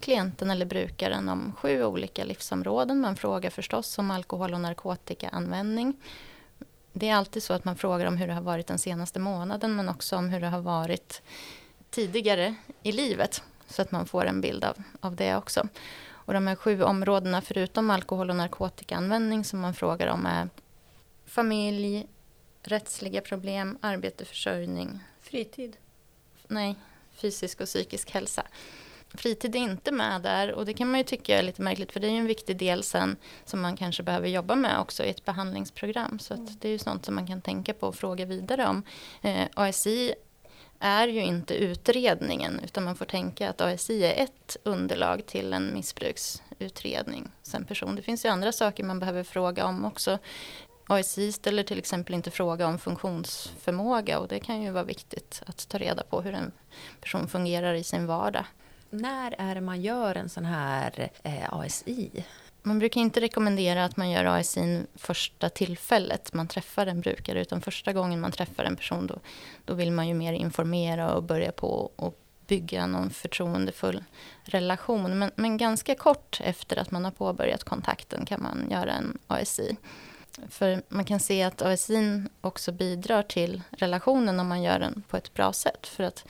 klienten 0.00 0.50
eller 0.50 0.66
brukaren 0.66 1.28
om 1.28 1.52
sju 1.58 1.84
olika 1.84 2.24
livsområden. 2.24 3.00
Man 3.00 3.16
frågar 3.16 3.50
förstås 3.50 3.98
om 3.98 4.10
alkohol 4.10 4.54
och 4.54 4.60
narkotikaanvändning. 4.60 5.96
det 6.92 7.08
är 7.08 7.14
alltid 7.14 7.42
så 7.42 7.52
att 7.52 7.64
man 7.64 7.76
frågar 7.76 8.06
om 8.06 8.16
hur 8.16 8.26
det 8.26 8.32
har 8.32 8.42
varit 8.42 8.66
den 8.66 8.78
senaste 8.78 9.18
månaden 9.18 9.76
men 9.76 9.88
också 9.88 10.16
om 10.16 10.28
hur 10.28 10.40
det 10.40 10.48
har 10.48 10.60
varit 10.60 11.22
tidigare 11.92 12.54
i 12.82 12.92
livet. 12.92 13.42
Så 13.66 13.82
att 13.82 13.92
man 13.92 14.06
får 14.06 14.24
en 14.24 14.40
bild 14.40 14.64
av, 14.64 14.82
av 15.00 15.16
det 15.16 15.36
också. 15.36 15.68
Och 16.08 16.32
de 16.32 16.46
här 16.46 16.54
sju 16.54 16.82
områdena 16.82 17.40
förutom 17.40 17.90
alkohol 17.90 18.30
och 18.30 18.36
narkotikaanvändning 18.36 19.44
som 19.44 19.60
man 19.60 19.74
frågar 19.74 20.06
om 20.06 20.26
är 20.26 20.48
familj, 21.26 22.06
rättsliga 22.62 23.20
problem, 23.20 23.78
arbete, 23.80 24.24
försörjning. 24.24 25.00
Fritid? 25.20 25.76
Nej, 26.48 26.76
fysisk 27.14 27.60
och 27.60 27.66
psykisk 27.66 28.10
hälsa. 28.10 28.42
Fritid 29.14 29.56
är 29.56 29.60
inte 29.60 29.92
med 29.92 30.22
där 30.22 30.52
och 30.52 30.66
det 30.66 30.74
kan 30.74 30.90
man 30.90 31.00
ju 31.00 31.04
tycka 31.04 31.38
är 31.38 31.42
lite 31.42 31.62
märkligt 31.62 31.92
för 31.92 32.00
det 32.00 32.06
är 32.06 32.10
ju 32.10 32.18
en 32.18 32.26
viktig 32.26 32.56
del 32.56 32.82
sen 32.82 33.16
som 33.44 33.60
man 33.60 33.76
kanske 33.76 34.02
behöver 34.02 34.28
jobba 34.28 34.54
med 34.54 34.80
också 34.80 35.04
i 35.04 35.10
ett 35.10 35.24
behandlingsprogram. 35.24 36.18
Så 36.18 36.34
mm. 36.34 36.48
det 36.60 36.68
är 36.68 36.72
ju 36.72 36.78
sånt 36.78 37.04
som 37.04 37.14
man 37.14 37.26
kan 37.26 37.40
tänka 37.40 37.74
på 37.74 37.88
och 37.88 37.94
fråga 37.94 38.24
vidare 38.24 38.66
om. 38.66 38.82
Eh, 39.22 39.46
ASI 39.54 40.14
är 40.82 41.08
ju 41.08 41.20
inte 41.20 41.54
utredningen 41.54 42.60
utan 42.64 42.84
man 42.84 42.96
får 42.96 43.04
tänka 43.04 43.50
att 43.50 43.60
ASI 43.60 44.04
är 44.04 44.22
ett 44.24 44.56
underlag 44.62 45.26
till 45.26 45.52
en 45.52 45.74
missbruksutredning. 45.74 47.30
Sen 47.42 47.64
person. 47.64 47.96
Det 47.96 48.02
finns 48.02 48.24
ju 48.24 48.28
andra 48.28 48.52
saker 48.52 48.84
man 48.84 48.98
behöver 48.98 49.24
fråga 49.24 49.64
om 49.64 49.84
också. 49.84 50.18
ASI 50.86 51.32
ställer 51.32 51.62
till 51.62 51.78
exempel 51.78 52.14
inte 52.14 52.30
fråga 52.30 52.66
om 52.66 52.78
funktionsförmåga 52.78 54.18
och 54.18 54.28
det 54.28 54.40
kan 54.40 54.62
ju 54.62 54.70
vara 54.70 54.84
viktigt 54.84 55.42
att 55.46 55.68
ta 55.68 55.78
reda 55.78 56.02
på 56.02 56.20
hur 56.20 56.34
en 56.34 56.52
person 57.00 57.28
fungerar 57.28 57.74
i 57.74 57.84
sin 57.84 58.06
vardag. 58.06 58.44
När 58.90 59.34
är 59.38 59.54
det 59.54 59.60
man 59.60 59.82
gör 59.82 60.14
en 60.14 60.28
sån 60.28 60.44
här 60.44 61.10
eh, 61.22 61.54
ASI? 61.54 62.24
Man 62.62 62.78
brukar 62.78 63.00
inte 63.00 63.20
rekommendera 63.20 63.84
att 63.84 63.96
man 63.96 64.10
gör 64.10 64.24
ASI 64.24 64.82
första 64.94 65.48
tillfället 65.48 66.32
man 66.32 66.48
träffar 66.48 66.86
en 66.86 67.00
brukare 67.00 67.40
utan 67.40 67.60
första 67.60 67.92
gången 67.92 68.20
man 68.20 68.32
träffar 68.32 68.64
en 68.64 68.76
person 68.76 69.06
då, 69.06 69.18
då 69.64 69.74
vill 69.74 69.92
man 69.92 70.08
ju 70.08 70.14
mer 70.14 70.32
informera 70.32 71.14
och 71.14 71.22
börja 71.22 71.52
på 71.52 71.92
och 71.96 72.18
bygga 72.46 72.86
någon 72.86 73.10
förtroendefull 73.10 74.04
relation. 74.44 75.18
Men, 75.18 75.30
men 75.36 75.56
ganska 75.56 75.94
kort 75.94 76.40
efter 76.44 76.76
att 76.76 76.90
man 76.90 77.04
har 77.04 77.10
påbörjat 77.10 77.64
kontakten 77.64 78.26
kan 78.26 78.42
man 78.42 78.70
göra 78.70 78.92
en 78.92 79.18
ASI. 79.26 79.76
För 80.48 80.82
man 80.88 81.04
kan 81.04 81.20
se 81.20 81.42
att 81.42 81.62
ASI 81.62 82.24
också 82.40 82.72
bidrar 82.72 83.22
till 83.22 83.62
relationen 83.70 84.40
om 84.40 84.48
man 84.48 84.62
gör 84.62 84.78
den 84.78 85.02
på 85.08 85.16
ett 85.16 85.34
bra 85.34 85.52
sätt. 85.52 85.86
För 85.86 86.04
att 86.04 86.24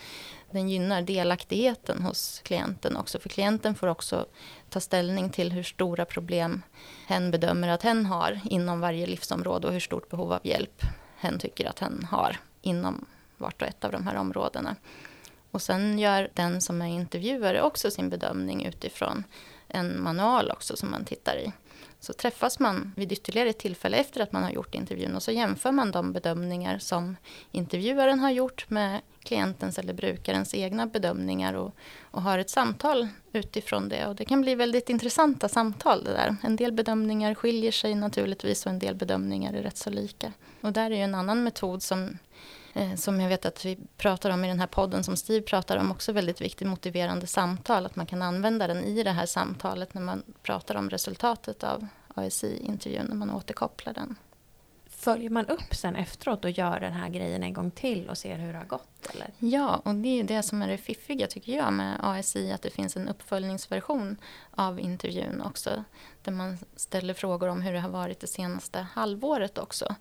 den 0.52 0.68
gynnar 0.68 1.02
delaktigheten 1.02 2.02
hos 2.02 2.40
klienten 2.44 2.96
också. 2.96 3.18
För 3.18 3.28
klienten 3.28 3.74
får 3.74 3.86
också 3.86 4.26
ta 4.70 4.80
ställning 4.80 5.30
till 5.30 5.52
hur 5.52 5.62
stora 5.62 6.04
problem 6.04 6.62
hen 7.06 7.30
bedömer 7.30 7.68
att 7.68 7.82
hen 7.82 8.06
har 8.06 8.40
inom 8.44 8.80
varje 8.80 9.06
livsområde 9.06 9.66
och 9.66 9.72
hur 9.72 9.80
stort 9.80 10.10
behov 10.10 10.32
av 10.32 10.40
hjälp 10.42 10.82
hen 11.16 11.38
tycker 11.38 11.68
att 11.68 11.78
hen 11.78 12.06
har 12.10 12.36
inom 12.62 13.04
vart 13.36 13.62
och 13.62 13.68
ett 13.68 13.84
av 13.84 13.92
de 13.92 14.06
här 14.06 14.16
områdena. 14.16 14.76
Och 15.50 15.62
sen 15.62 15.98
gör 15.98 16.30
den 16.34 16.60
som 16.60 16.82
är 16.82 16.86
intervjuare 16.86 17.62
också 17.62 17.90
sin 17.90 18.08
bedömning 18.08 18.64
utifrån 18.64 19.24
en 19.68 20.02
manual 20.02 20.50
också 20.50 20.76
som 20.76 20.90
man 20.90 21.04
tittar 21.04 21.36
i. 21.36 21.52
Så 22.02 22.12
träffas 22.12 22.58
man 22.58 22.92
vid 22.96 23.12
ytterligare 23.12 23.48
ett 23.48 23.58
tillfälle 23.58 23.96
efter 23.96 24.20
att 24.20 24.32
man 24.32 24.42
har 24.42 24.50
gjort 24.50 24.74
intervjun 24.74 25.16
och 25.16 25.22
så 25.22 25.32
jämför 25.32 25.72
man 25.72 25.90
de 25.90 26.12
bedömningar 26.12 26.78
som 26.78 27.16
intervjuaren 27.50 28.18
har 28.20 28.30
gjort 28.30 28.70
med 28.70 29.00
klientens 29.22 29.78
eller 29.78 29.92
brukarens 29.92 30.54
egna 30.54 30.86
bedömningar 30.86 31.54
och, 31.54 31.74
och 32.00 32.22
har 32.22 32.38
ett 32.38 32.50
samtal 32.50 33.08
utifrån 33.32 33.88
det. 33.88 34.06
Och 34.06 34.16
det 34.16 34.24
kan 34.24 34.40
bli 34.40 34.54
väldigt 34.54 34.88
intressanta 34.88 35.48
samtal 35.48 36.04
det 36.04 36.12
där. 36.12 36.36
En 36.42 36.56
del 36.56 36.72
bedömningar 36.72 37.34
skiljer 37.34 37.72
sig 37.72 37.94
naturligtvis 37.94 38.66
och 38.66 38.72
en 38.72 38.78
del 38.78 38.94
bedömningar 38.94 39.52
är 39.52 39.62
rätt 39.62 39.76
så 39.76 39.90
lika. 39.90 40.32
Och 40.60 40.72
där 40.72 40.90
är 40.90 40.96
ju 40.96 41.02
en 41.02 41.14
annan 41.14 41.44
metod 41.44 41.82
som 41.82 42.18
som 42.96 43.20
jag 43.20 43.28
vet 43.28 43.46
att 43.46 43.64
vi 43.64 43.78
pratar 43.96 44.30
om 44.30 44.44
i 44.44 44.48
den 44.48 44.60
här 44.60 44.66
podden 44.66 45.04
som 45.04 45.16
Steve 45.16 45.42
pratar 45.42 45.76
om, 45.76 45.90
också 45.90 46.12
väldigt 46.12 46.40
viktigt 46.40 46.68
motiverande 46.68 47.26
samtal, 47.26 47.86
att 47.86 47.96
man 47.96 48.06
kan 48.06 48.22
använda 48.22 48.66
den 48.66 48.84
i 48.84 49.02
det 49.02 49.10
här 49.10 49.26
samtalet 49.26 49.94
när 49.94 50.02
man 50.02 50.22
pratar 50.42 50.74
om 50.74 50.90
resultatet 50.90 51.64
av 51.64 51.86
ASI-intervjun, 52.14 53.06
när 53.08 53.16
man 53.16 53.30
återkopplar 53.30 53.92
den. 53.92 54.16
Följer 54.86 55.30
man 55.30 55.46
upp 55.46 55.74
sen 55.74 55.96
efteråt 55.96 56.44
och 56.44 56.50
gör 56.50 56.80
den 56.80 56.92
här 56.92 57.08
grejen 57.08 57.42
en 57.42 57.52
gång 57.52 57.70
till 57.70 58.08
och 58.08 58.18
ser 58.18 58.38
hur 58.38 58.52
det 58.52 58.58
har 58.58 58.64
gått? 58.64 59.06
Eller? 59.14 59.30
Ja, 59.38 59.82
och 59.84 59.94
det 59.94 60.08
är 60.08 60.16
ju 60.16 60.22
det 60.22 60.42
som 60.42 60.62
är 60.62 60.68
det 60.68 60.78
fiffiga 60.78 61.26
tycker 61.26 61.56
jag 61.56 61.72
med 61.72 61.96
ASI, 62.02 62.52
att 62.52 62.62
det 62.62 62.70
finns 62.70 62.96
en 62.96 63.08
uppföljningsversion 63.08 64.16
av 64.50 64.80
intervjun 64.80 65.42
också. 65.42 65.84
Där 66.22 66.32
man 66.32 66.58
ställer 66.76 67.14
frågor 67.14 67.48
om 67.48 67.62
hur 67.62 67.72
det 67.72 67.80
har 67.80 67.88
varit 67.88 68.20
det 68.20 68.26
senaste 68.26 68.86
halvåret 68.94 69.58
också. 69.58 69.94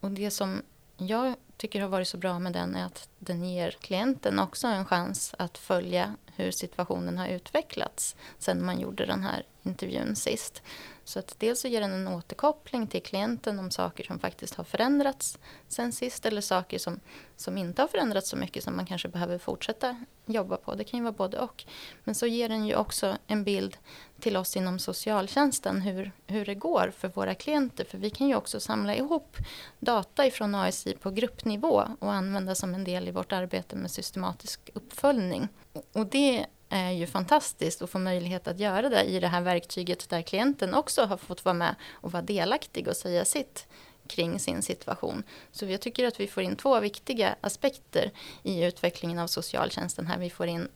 Och 0.00 0.10
det 0.10 0.30
som 0.30 0.62
jag 0.96 1.34
tycker 1.62 1.80
har 1.80 1.88
varit 1.88 2.08
så 2.08 2.16
bra 2.16 2.38
med 2.38 2.52
den 2.52 2.74
är 2.76 2.86
att 2.86 3.08
den 3.18 3.44
ger 3.44 3.70
klienten 3.70 4.38
också 4.38 4.66
en 4.66 4.84
chans 4.84 5.34
att 5.38 5.58
följa 5.58 6.16
hur 6.36 6.50
situationen 6.50 7.18
har 7.18 7.28
utvecklats 7.28 8.16
sen 8.38 8.64
man 8.64 8.80
gjorde 8.80 9.06
den 9.06 9.22
här 9.22 9.42
intervjun 9.62 10.16
sist. 10.16 10.62
Så 11.04 11.18
att 11.18 11.34
dels 11.38 11.60
så 11.60 11.68
ger 11.68 11.80
den 11.80 11.92
en 11.92 12.08
återkoppling 12.08 12.86
till 12.86 13.02
klienten 13.02 13.58
om 13.58 13.70
saker 13.70 14.04
som 14.04 14.18
faktiskt 14.18 14.54
har 14.54 14.64
förändrats 14.64 15.38
sen 15.68 15.92
sist 15.92 16.26
eller 16.26 16.40
saker 16.40 16.78
som, 16.78 17.00
som 17.36 17.58
inte 17.58 17.82
har 17.82 17.88
förändrats 17.88 18.28
så 18.28 18.36
mycket 18.36 18.64
som 18.64 18.76
man 18.76 18.86
kanske 18.86 19.08
behöver 19.08 19.38
fortsätta 19.38 20.04
jobba 20.26 20.56
på. 20.56 20.74
Det 20.74 20.84
kan 20.84 20.98
ju 20.98 21.04
vara 21.04 21.12
både 21.12 21.38
och. 21.38 21.64
Men 22.04 22.14
så 22.14 22.26
ger 22.26 22.48
den 22.48 22.66
ju 22.66 22.74
också 22.74 23.16
en 23.26 23.44
bild 23.44 23.76
till 24.20 24.36
oss 24.36 24.56
inom 24.56 24.78
socialtjänsten 24.78 25.80
hur, 25.80 26.12
hur 26.26 26.46
det 26.46 26.54
går 26.54 26.92
för 26.98 27.08
våra 27.08 27.34
klienter. 27.34 27.84
För 27.84 27.98
vi 27.98 28.10
kan 28.10 28.28
ju 28.28 28.34
också 28.34 28.60
samla 28.60 28.94
ihop 28.94 29.36
data 29.78 30.26
ifrån 30.26 30.54
ASI 30.54 30.96
på 30.96 31.10
gruppnivå 31.10 31.51
och 31.98 32.12
använda 32.12 32.54
som 32.54 32.74
en 32.74 32.84
del 32.84 33.08
i 33.08 33.10
vårt 33.10 33.32
arbete 33.32 33.76
med 33.76 33.90
systematisk 33.90 34.70
uppföljning. 34.74 35.48
Och 35.92 36.06
det 36.06 36.46
är 36.68 36.90
ju 36.90 37.06
fantastiskt 37.06 37.82
att 37.82 37.90
få 37.90 37.98
möjlighet 37.98 38.48
att 38.48 38.58
göra 38.58 38.88
det 38.88 39.04
i 39.04 39.20
det 39.20 39.28
här 39.28 39.40
verktyget 39.40 40.08
där 40.08 40.22
klienten 40.22 40.74
också 40.74 41.04
har 41.04 41.16
fått 41.16 41.44
vara 41.44 41.54
med 41.54 41.74
och 41.92 42.12
vara 42.12 42.22
delaktig 42.22 42.88
och 42.88 42.96
säga 42.96 43.24
sitt 43.24 43.66
kring 44.06 44.38
sin 44.38 44.62
situation. 44.62 45.22
Så 45.52 45.66
jag 45.66 45.80
tycker 45.80 46.06
att 46.06 46.20
vi 46.20 46.26
får 46.26 46.42
in 46.42 46.56
två 46.56 46.80
viktiga 46.80 47.36
aspekter 47.40 48.10
i 48.42 48.64
utvecklingen 48.64 49.18
av 49.18 49.26
socialtjänsten 49.26 50.06
här. 50.06 50.18
Vi 50.18 50.30
får 50.30 50.46
in 50.46 50.68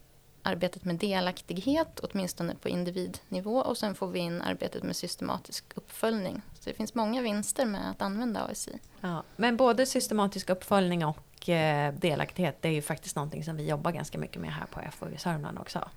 arbetet 0.46 0.84
med 0.84 0.96
delaktighet, 0.96 2.00
åtminstone 2.00 2.54
på 2.54 2.68
individnivå 2.68 3.58
och 3.58 3.76
sen 3.76 3.94
får 3.94 4.08
vi 4.08 4.18
in 4.18 4.42
arbetet 4.42 4.82
med 4.82 4.96
systematisk 4.96 5.64
uppföljning. 5.74 6.42
Så 6.54 6.70
det 6.70 6.76
finns 6.76 6.94
många 6.94 7.22
vinster 7.22 7.66
med 7.66 7.90
att 7.90 8.02
använda 8.02 8.40
ASI. 8.40 8.78
Ja, 9.00 9.22
men 9.36 9.56
både 9.56 9.86
systematisk 9.86 10.50
uppföljning 10.50 11.04
och 11.04 11.48
eh, 11.48 11.94
delaktighet, 11.94 12.62
det 12.62 12.68
är 12.68 12.72
ju 12.72 12.82
faktiskt 12.82 13.16
någonting 13.16 13.44
som 13.44 13.56
vi 13.56 13.68
jobbar 13.68 13.92
ganska 13.92 14.18
mycket 14.18 14.42
med 14.42 14.52
här 14.52 14.66
på 14.66 14.80
FoU 14.90 15.16
Sörmland 15.16 15.58
också. 15.58 15.88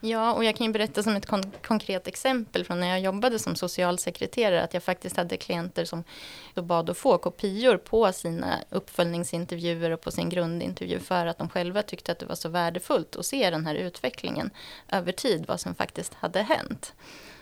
Ja, 0.00 0.32
och 0.32 0.44
jag 0.44 0.56
kan 0.56 0.66
ju 0.66 0.72
berätta 0.72 1.02
som 1.02 1.16
ett 1.16 1.26
kon 1.26 1.52
konkret 1.62 2.06
exempel 2.06 2.64
från 2.64 2.80
när 2.80 2.88
jag 2.88 3.00
jobbade 3.00 3.38
som 3.38 3.56
socialsekreterare 3.56 4.62
att 4.62 4.74
jag 4.74 4.82
faktiskt 4.82 5.16
hade 5.16 5.36
klienter 5.36 5.84
som 5.84 6.04
bad 6.54 6.90
att 6.90 6.98
få 6.98 7.18
kopior 7.18 7.76
på 7.76 8.12
sina 8.12 8.58
uppföljningsintervjuer 8.70 9.90
och 9.90 10.00
på 10.00 10.10
sin 10.10 10.28
grundintervju 10.28 10.98
för 11.00 11.26
att 11.26 11.38
de 11.38 11.48
själva 11.48 11.82
tyckte 11.82 12.12
att 12.12 12.18
det 12.18 12.26
var 12.26 12.34
så 12.34 12.48
värdefullt 12.48 13.16
att 13.16 13.26
se 13.26 13.50
den 13.50 13.66
här 13.66 13.74
utvecklingen 13.74 14.50
över 14.88 15.12
tid, 15.12 15.44
vad 15.48 15.60
som 15.60 15.74
faktiskt 15.74 16.14
hade 16.14 16.42
hänt. 16.42 16.94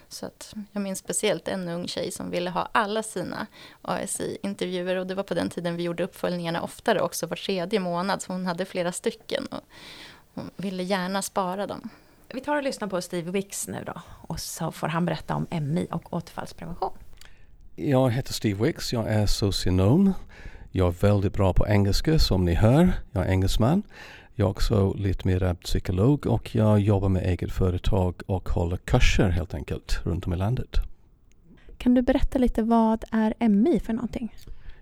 Så 0.09 0.27
att 0.27 0.55
jag 0.73 0.83
minns 0.83 0.99
speciellt 0.99 1.49
en 1.49 1.69
ung 1.69 1.89
tjej 1.89 2.11
som 2.11 2.31
ville 2.31 2.51
ha 2.51 2.69
alla 2.73 3.03
sina 3.03 3.47
ASI-intervjuer 3.83 4.97
och 4.97 5.07
det 5.07 5.15
var 5.15 5.23
på 5.23 5.35
den 5.35 5.51
tiden 5.51 5.77
vi 5.77 5.83
gjorde 5.83 6.05
uppföljningarna 6.05 6.63
oftare 6.63 7.01
också, 7.01 7.27
var 7.27 7.37
tredje 7.37 7.81
månad, 7.81 8.23
så 8.23 8.33
hon 8.33 8.47
hade 8.47 8.65
flera 8.65 8.93
stycken 8.93 9.47
och 9.47 9.65
hon 10.35 10.51
ville 10.57 10.83
gärna 10.83 11.23
spara 11.23 11.67
dem. 11.67 11.91
Vi 12.37 12.43
tar 12.43 12.57
och 12.57 12.63
lyssnar 12.63 12.89
på 12.89 13.01
Steve 13.01 13.31
Wicks 13.31 13.69
nu 13.69 13.83
då 13.87 13.93
och 14.23 14.41
så 14.41 14.73
får 14.73 14.89
han 14.89 15.05
berätta 15.05 15.35
om 15.35 15.47
MI 15.51 15.87
och 15.91 16.13
återfallsprevention. 16.13 16.91
Jag 17.77 18.11
heter 18.11 18.33
Steve 18.33 18.65
Wicks, 18.65 18.93
jag 18.93 19.09
är 19.09 19.27
socionom. 19.27 20.13
Jag 20.71 20.89
är 20.89 20.93
väldigt 20.93 21.33
bra 21.33 21.53
på 21.55 21.67
engelska 21.69 22.19
som 22.19 22.45
ni 22.45 22.55
hör. 22.55 22.93
Jag 23.13 23.27
är 23.27 23.31
engelsman. 23.31 23.83
Jag 24.35 24.47
är 24.47 24.51
också 24.51 24.93
lite 24.93 25.27
mer 25.27 25.55
psykolog 25.55 26.27
och 26.27 26.55
jag 26.55 26.81
jobbar 26.81 27.09
med 27.09 27.23
eget 27.23 27.53
företag 27.53 28.15
och 28.27 28.49
håller 28.49 28.77
kurser 28.77 29.29
helt 29.29 29.55
enkelt 29.55 30.01
runt 30.05 30.27
om 30.27 30.33
i 30.33 30.37
landet. 30.37 30.77
Kan 31.79 31.95
du 31.95 32.03
berätta 32.03 32.39
lite 32.39 32.63
vad 32.63 33.05
är 33.11 33.49
MI 33.49 33.81
för 33.81 33.93
någonting? 33.93 34.35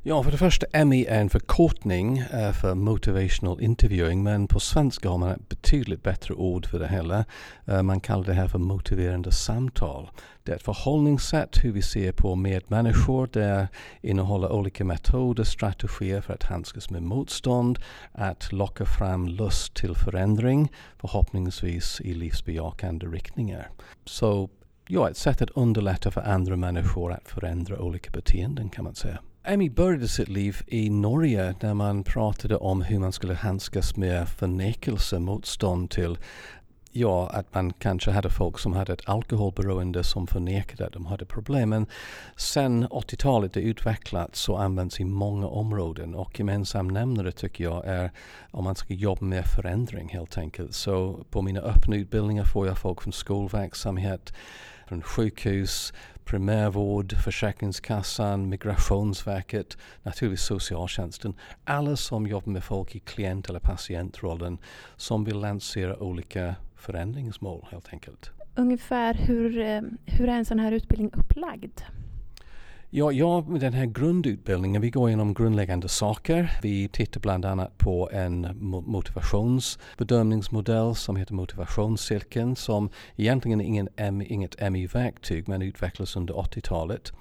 Ja, 0.07 0.23
för 0.23 0.31
det 0.31 0.39
första, 0.39 0.85
MI 0.85 1.07
är 1.07 1.21
en 1.21 1.31
förkortning 1.31 2.19
eh, 2.19 2.53
för 2.53 2.75
motivational 2.75 3.61
interviewing 3.61 4.23
men 4.23 4.47
på 4.47 4.61
svenska 4.61 5.09
har 5.09 5.19
man 5.19 5.31
ett 5.31 5.49
betydligt 5.49 6.03
bättre 6.03 6.35
ord 6.35 6.67
för 6.67 6.79
det 6.79 6.89
hela. 6.89 7.25
Eh, 7.65 7.83
man 7.83 8.01
kallar 8.01 8.25
det 8.25 8.33
här 8.33 8.49
för 8.49 8.59
motiverande 8.59 9.33
samtal. 9.33 10.11
Det 10.43 10.53
är 10.53 10.57
ett 10.57 10.63
förhållningssätt 10.63 11.65
hur 11.65 11.73
vi 11.73 11.83
ser 11.83 12.13
på 12.13 12.35
medmänniskor. 12.35 13.29
Det 13.33 13.69
innehåller 14.03 14.53
olika 14.53 14.85
metoder, 14.85 15.45
strategier 15.45 16.21
för 16.21 16.35
att 16.35 16.45
handskas 16.45 16.91
med 16.91 17.03
motstånd, 17.03 17.79
att 18.13 18.53
locka 18.53 18.85
fram 18.85 19.29
lust 19.29 19.75
till 19.75 19.95
förändring, 19.95 20.73
förhoppningsvis 21.01 22.01
i 22.01 22.15
livsbejakande 22.15 23.07
riktningar. 23.07 23.71
Så 24.05 24.51
ja, 24.89 25.11
ett 25.11 25.17
sätt 25.17 25.43
att 25.43 25.51
underlätta 25.51 26.11
för 26.11 26.21
andra 26.21 26.57
människor 26.57 27.13
att 27.13 27.29
förändra 27.29 27.79
olika 27.79 28.11
beteenden 28.11 28.69
kan 28.69 28.85
man 28.85 28.95
säga. 28.95 29.19
Emmy 29.47 29.71
började 29.71 30.09
sitt 30.09 30.29
liv 30.29 30.57
i 30.67 30.91
Norge 30.91 31.55
när 31.61 31.75
man 31.75 32.05
pratade 32.05 32.57
om 32.57 32.83
hur 32.83 32.99
man 32.99 33.13
skulle 33.13 33.35
handskas 33.35 33.97
med 33.97 34.29
förnekelse, 34.29 35.19
motstånd 35.19 35.91
till 35.91 36.19
ja, 36.93 37.31
att 37.33 37.55
man 37.55 37.73
kanske 37.73 38.11
hade 38.11 38.31
folk 38.31 38.59
som 38.59 38.73
hade 38.73 38.93
ett 38.93 39.09
alkoholberoende 39.09 40.05
som 40.05 40.27
förnekade 40.27 40.87
att 40.87 40.93
de 40.93 41.07
hade 41.07 41.27
problem. 41.27 41.69
Men 41.69 41.87
sen 42.37 42.87
80-talet 42.89 43.53
det 43.53 43.61
utvecklats 43.61 44.49
och 44.49 44.63
används 44.63 45.01
i 45.01 45.05
många 45.05 45.47
områden 45.47 46.15
och 46.15 46.39
gemensam 46.39 46.89
nämnare 46.89 47.33
tycker 47.33 47.65
jag 47.65 47.87
är 47.87 48.11
om 48.51 48.65
man 48.65 48.77
ska 48.77 48.95
jobba 48.95 49.25
med 49.25 49.45
förändring 49.47 50.09
helt 50.09 50.39
enkelt. 50.39 50.75
Så 50.75 51.25
på 51.31 51.43
mina 51.43 51.61
öppna 51.61 51.97
utbildningar 51.97 52.45
får 52.45 52.67
jag 52.67 52.79
folk 52.79 53.03
från 53.03 53.13
skolverksamhet, 53.13 54.33
från 54.87 55.03
sjukhus, 55.03 55.93
primärvård, 56.25 57.15
Försäkringskassan, 57.25 58.49
Migrationsverket, 58.49 59.79
naturligtvis 60.03 60.47
socialtjänsten. 60.47 61.35
Alla 61.65 61.97
som 61.97 62.27
jobbar 62.27 62.53
med 62.53 62.65
folk 62.65 62.95
i 62.95 62.99
klient 62.99 63.49
eller 63.49 63.61
patientrollen 63.61 64.59
som 64.97 65.25
vill 65.25 65.41
lansera 65.41 65.97
olika 65.97 66.55
förändringsmål 66.77 67.67
helt 67.71 67.89
enkelt. 67.93 68.31
Ungefär 68.55 69.15
hur, 69.15 69.59
eh, 69.59 69.81
hur 70.07 70.29
är 70.29 70.37
en 70.37 70.45
sån 70.45 70.59
här 70.59 70.73
utbildning 70.73 71.11
upplagd? 71.15 71.81
Ja, 72.97 73.13
ja, 73.13 73.45
den 73.61 73.73
här 73.73 73.87
grundutbildningen, 73.87 74.83
vi 74.83 74.91
går 74.91 75.09
igenom 75.09 75.35
grundläggande 75.35 75.89
saker. 75.89 76.59
Vi 76.63 76.89
tittar 76.89 77.21
bland 77.21 77.45
annat 77.45 77.79
på 77.79 78.11
en 78.13 78.49
motivationsbedömningsmodell 78.87 80.95
som 80.95 81.17
heter 81.17 81.35
motivationscirkeln 81.35 82.57
som 82.57 82.91
egentligen 83.17 83.61
är 83.61 83.65
ingen 83.65 83.89
inget 84.23 84.73
MI-verktyg 84.73 85.49
men 85.49 85.63
utvecklades 85.63 86.17
under 86.17 86.35
80-talet. 86.35 87.13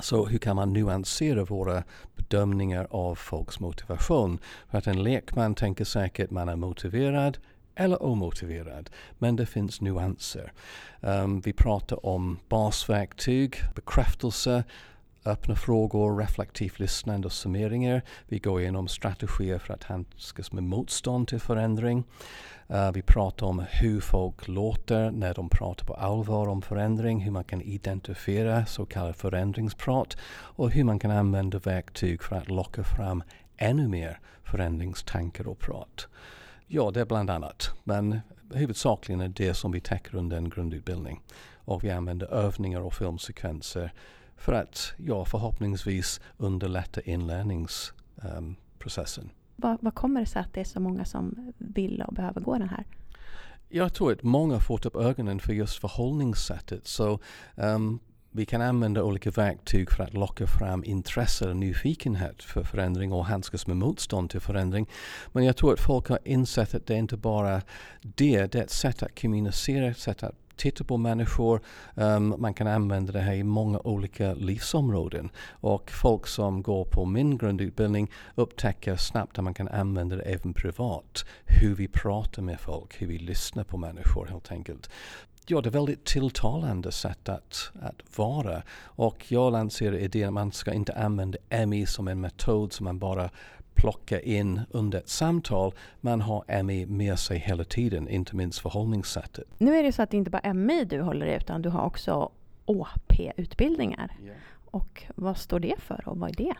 Så 0.00 0.26
hur 0.26 0.38
kan 0.38 0.56
man 0.56 0.72
nyansera 0.72 1.44
våra 1.44 1.82
bedömningar 2.16 2.86
av 2.90 3.14
folks 3.14 3.60
motivation? 3.60 4.38
För 4.70 4.78
att 4.78 4.86
en 4.86 5.02
lekman 5.02 5.54
tänker 5.54 5.84
säkert 5.84 6.30
man 6.30 6.48
är 6.48 6.56
motiverad 6.56 7.38
eller 7.74 8.02
omotiverad. 8.02 8.90
Men 9.18 9.36
det 9.36 9.46
finns 9.46 9.80
nyanser. 9.80 10.52
Um, 11.00 11.40
vi 11.40 11.52
pratar 11.52 12.06
om 12.06 12.38
basverktyg, 12.48 13.56
bekräftelse, 13.74 14.64
öppna 15.24 15.56
frågor, 15.56 16.18
reflektivt 16.18 16.78
lyssnande 16.78 17.26
och 17.26 17.32
summeringar. 17.32 18.02
Vi 18.26 18.38
går 18.38 18.60
igenom 18.60 18.88
strategier 18.88 19.58
för 19.58 19.74
att 19.74 19.84
handskas 19.84 20.52
med 20.52 20.64
motstånd 20.64 21.28
till 21.28 21.40
förändring. 21.40 22.04
Uh, 22.70 22.92
vi 22.92 23.02
pratar 23.02 23.46
om 23.46 23.64
hur 23.70 24.00
folk 24.00 24.48
låter 24.48 25.10
när 25.10 25.34
de 25.34 25.48
pratar 25.48 25.86
på 25.86 25.94
allvar 25.94 26.48
om 26.48 26.62
förändring, 26.62 27.20
hur 27.20 27.30
man 27.30 27.44
kan 27.44 27.62
identifiera 27.62 28.66
så 28.66 28.86
kallad 28.86 29.16
förändringsprat 29.16 30.16
och 30.32 30.70
hur 30.70 30.84
man 30.84 30.98
kan 30.98 31.10
använda 31.10 31.58
verktyg 31.58 32.22
för 32.22 32.36
att 32.36 32.48
locka 32.48 32.84
fram 32.84 33.22
ännu 33.56 33.88
mer 33.88 34.20
förändringstankar 34.44 35.48
och 35.48 35.58
prat. 35.58 36.08
Ja, 36.66 36.90
det 36.90 37.00
är 37.00 37.04
bland 37.04 37.30
annat. 37.30 37.70
Men 37.84 38.20
huvudsakligen 38.54 39.20
är 39.20 39.28
det 39.28 39.54
som 39.54 39.72
vi 39.72 39.80
täcker 39.80 40.14
under 40.14 40.36
en 40.36 40.50
grundutbildning. 40.50 41.22
Och 41.64 41.84
vi 41.84 41.90
använder 41.90 42.26
övningar 42.26 42.80
och 42.80 42.94
filmsekvenser 42.94 43.92
för 44.36 44.52
att 44.52 44.92
ja, 44.96 45.24
förhoppningsvis 45.24 46.20
underlätta 46.36 47.00
inlärningsprocessen. 47.00 49.24
Um, 49.24 49.30
vad, 49.56 49.78
vad 49.80 49.94
kommer 49.94 50.20
det 50.20 50.26
sig 50.26 50.40
att 50.40 50.54
det 50.54 50.60
är 50.60 50.64
så 50.64 50.80
många 50.80 51.04
som 51.04 51.52
vill 51.58 52.02
och 52.02 52.14
behöver 52.14 52.40
gå 52.40 52.58
den 52.58 52.68
här? 52.68 52.84
Jag 53.68 53.94
tror 53.94 54.12
att 54.12 54.22
många 54.22 54.54
har 54.54 54.60
fått 54.60 54.86
upp 54.86 54.96
ögonen 54.96 55.40
för 55.40 55.52
just 55.52 55.78
förhållningssättet. 55.78 56.86
Så 56.86 57.20
um, 57.54 58.00
vi 58.34 58.46
kan 58.46 58.62
använda 58.62 59.02
olika 59.02 59.30
verktyg 59.30 59.90
för 59.90 60.04
att 60.04 60.14
locka 60.14 60.46
fram 60.46 60.84
intresse 60.84 61.48
och 61.48 61.56
nyfikenhet 61.56 62.42
för 62.42 62.62
förändring 62.62 63.12
och 63.12 63.26
handskas 63.26 63.66
med 63.66 63.76
motstånd 63.76 64.30
till 64.30 64.40
förändring. 64.40 64.88
Men 65.32 65.44
jag 65.44 65.56
tror 65.56 65.72
att 65.72 65.80
folk 65.80 66.08
har 66.08 66.18
insett 66.24 66.74
att 66.74 66.86
det 66.86 66.94
inte 66.94 67.16
bara 67.16 67.62
det, 68.02 68.46
det 68.46 68.58
är 68.58 68.62
ett 68.62 68.70
sätt 68.70 69.02
att 69.02 69.20
kommunicera, 69.20 69.86
ett 69.86 69.98
sätt 69.98 70.22
att 70.22 70.34
titta 70.62 70.84
på 70.84 70.96
människor. 70.96 71.60
Um, 71.94 72.34
man 72.38 72.54
kan 72.54 72.66
använda 72.66 73.12
det 73.12 73.20
här 73.20 73.34
i 73.34 73.42
många 73.42 73.78
olika 73.78 74.34
livsområden. 74.34 75.30
Och 75.50 75.90
folk 75.90 76.26
som 76.26 76.62
går 76.62 76.84
på 76.84 77.04
min 77.04 77.38
grundutbildning 77.38 78.10
upptäcker 78.34 78.96
snabbt 78.96 79.38
att 79.38 79.44
man 79.44 79.54
kan 79.54 79.68
använda 79.68 80.16
det 80.16 80.22
även 80.22 80.54
privat. 80.54 81.24
Hur 81.44 81.74
vi 81.74 81.88
pratar 81.88 82.42
med 82.42 82.60
folk, 82.60 83.02
hur 83.02 83.06
vi 83.06 83.18
lyssnar 83.18 83.64
på 83.64 83.76
människor 83.76 84.26
helt 84.26 84.52
enkelt 84.52 84.90
ja, 85.46 85.60
det 85.60 85.68
är 85.68 85.70
väldigt 85.70 86.04
tilltalande 86.04 86.92
sätt 86.92 87.28
att, 87.28 87.70
att 87.80 88.18
vara. 88.18 88.62
Och 88.84 89.32
jag 89.32 89.52
lanserar 89.52 89.96
idén 89.96 90.28
att 90.28 90.34
man 90.34 90.52
ska 90.52 90.72
inte 90.72 90.92
använda 90.92 91.38
MI 91.66 91.86
som 91.86 92.08
en 92.08 92.20
metod 92.20 92.72
som 92.72 92.84
man 92.84 92.98
bara 92.98 93.30
plockar 93.74 94.24
in 94.24 94.60
under 94.70 94.98
ett 94.98 95.08
samtal. 95.08 95.74
Man 96.00 96.20
har 96.20 96.62
MI 96.62 96.86
med 96.86 97.18
sig 97.18 97.38
hela 97.38 97.64
tiden, 97.64 98.08
inte 98.08 98.36
minst 98.36 98.58
förhållningssättet. 98.58 99.44
Nu 99.58 99.76
är 99.76 99.82
det 99.82 99.92
så 99.92 100.02
att 100.02 100.10
det 100.10 100.16
inte 100.16 100.30
bara 100.30 100.40
är 100.40 100.54
MI 100.54 100.84
du 100.84 101.00
håller 101.00 101.26
i 101.26 101.34
utan 101.34 101.62
du 101.62 101.68
har 101.68 101.84
också 101.84 102.30
OP-utbildningar. 102.64 104.16
Yeah. 104.24 104.36
Och 104.64 105.02
vad 105.14 105.36
står 105.36 105.60
det 105.60 105.74
för 105.78 106.08
och 106.08 106.18
vad 106.18 106.30
är 106.30 106.34
det? 106.34 106.54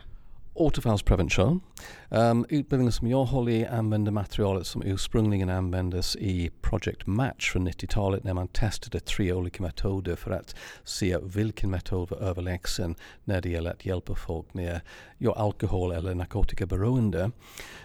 Återfallsprevention. 0.55 1.61
Um, 2.09 2.45
utbildningen 2.49 2.91
som 2.91 3.07
jag 3.07 3.25
håller 3.25 3.51
i 3.51 3.65
använder 3.65 4.11
materialet 4.11 4.67
som 4.67 4.83
ursprungligen 4.83 5.49
användes 5.49 6.15
i 6.15 6.51
Project 6.61 7.07
Match 7.07 7.51
från 7.51 7.67
90-talet 7.67 8.23
när 8.23 8.33
man 8.33 8.47
testade 8.47 8.99
tre 8.99 9.33
olika 9.33 9.63
metoder 9.63 10.15
för 10.15 10.31
att 10.31 10.55
se 10.83 11.17
vilken 11.23 11.69
metod 11.69 12.09
var 12.09 12.17
överlägsen 12.17 12.95
när 13.23 13.41
det 13.41 13.49
gäller 13.49 13.71
att 13.71 13.85
hjälpa 13.85 14.15
folk 14.15 14.53
med 14.53 14.81
ja, 15.17 15.35
alkohol 15.35 15.91
eller 15.91 16.15
narkotikaberoende. 16.15 17.31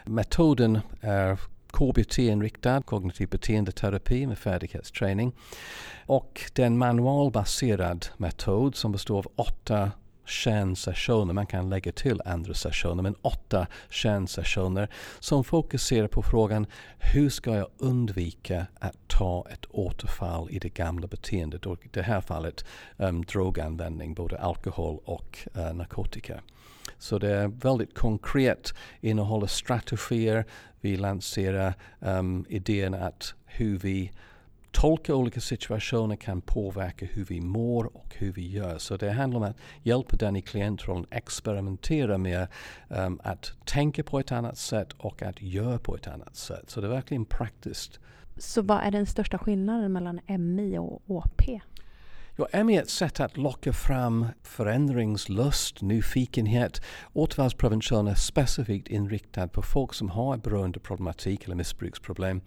Metoden 0.04 0.78
är 1.00 1.40
KBT-inriktad, 1.72 2.82
kognitiv 2.82 3.28
beteendeterapi 3.28 4.26
med 4.26 4.38
färdighetsträning. 4.38 5.32
Och 6.06 6.50
det 6.54 6.62
är 6.62 6.66
en 6.66 6.78
manualbaserad 6.78 8.06
metod 8.16 8.76
som 8.76 8.92
består 8.92 9.18
av 9.18 9.26
åtta 9.36 9.90
kärnsessioner, 10.28 11.34
man 11.34 11.46
kan 11.46 11.70
lägga 11.70 11.92
till 11.92 12.22
andra 12.24 12.54
sessioner, 12.54 13.02
men 13.02 13.14
åtta 13.22 13.66
kärnsessioner 13.90 14.88
som 15.18 15.44
fokuserar 15.44 16.08
på 16.08 16.22
frågan 16.22 16.66
hur 16.98 17.30
ska 17.30 17.56
jag 17.56 17.68
undvika 17.78 18.66
att 18.80 18.96
ta 19.06 19.46
ett 19.50 19.66
återfall 19.70 20.50
i 20.50 20.58
det 20.58 20.68
gamla 20.68 21.06
beteendet? 21.06 21.66
Och 21.66 21.84
i 21.84 21.88
det 21.92 22.02
här 22.02 22.20
fallet 22.20 22.64
um, 22.96 23.24
droganvändning, 23.24 24.14
både 24.14 24.38
alkohol 24.38 25.00
och 25.04 25.38
uh, 25.56 25.74
narkotika. 25.74 26.40
Så 26.98 27.18
det 27.18 27.30
är 27.30 27.48
väldigt 27.48 27.94
konkret, 27.94 28.74
innehåller 29.00 29.46
strategier, 29.46 30.44
vi 30.80 30.96
lanserar 30.96 31.74
um, 32.00 32.44
idén 32.48 32.94
att 32.94 33.34
hur 33.46 33.78
vi 33.78 34.12
tolka 34.72 35.14
olika 35.14 35.40
situationer 35.40 36.16
kan 36.16 36.40
påverka 36.40 37.06
hur 37.06 37.24
vi 37.24 37.40
mår 37.40 37.96
och 37.96 38.14
hur 38.18 38.32
vi 38.32 38.48
gör. 38.48 38.78
Så 38.78 38.96
det 38.96 39.10
handlar 39.10 39.40
om 39.40 39.44
att 39.44 39.56
hjälpa 39.82 40.16
den 40.16 40.36
i 40.36 40.42
klientrollen 40.42 41.06
experimentera 41.10 42.18
med 42.18 42.48
um, 42.88 43.20
att 43.24 43.52
tänka 43.64 44.02
på 44.02 44.18
ett 44.18 44.32
annat 44.32 44.58
sätt 44.58 44.92
och 44.92 45.22
att 45.22 45.42
göra 45.42 45.78
på 45.78 45.96
ett 45.96 46.06
annat 46.06 46.36
sätt. 46.36 46.70
Så 46.70 46.80
det 46.80 46.86
är 46.86 46.90
verkligen 46.90 47.24
praktiskt. 47.24 48.00
Så 48.36 48.62
vad 48.62 48.82
är 48.82 48.90
den 48.90 49.06
största 49.06 49.38
skillnaden 49.38 49.92
mellan 49.92 50.20
MI 50.26 50.78
och 50.78 51.02
OP? 51.06 51.42
Ja, 52.40 52.64
MI 52.64 52.76
är 52.76 52.82
ett 52.82 52.90
sätt 52.90 53.20
att 53.20 53.36
locka 53.36 53.72
fram 53.72 54.26
förändringslust, 54.42 55.82
nyfikenhet. 55.82 56.82
Återfallsprevention 57.12 58.08
är 58.08 58.14
specifikt 58.14 58.88
inriktad 58.88 59.48
på 59.48 59.62
folk 59.62 59.94
som 59.94 60.10
har 60.10 60.36
beroendeproblematik 60.36 61.44
eller 61.44 61.54
missbruksproblem 61.54 62.40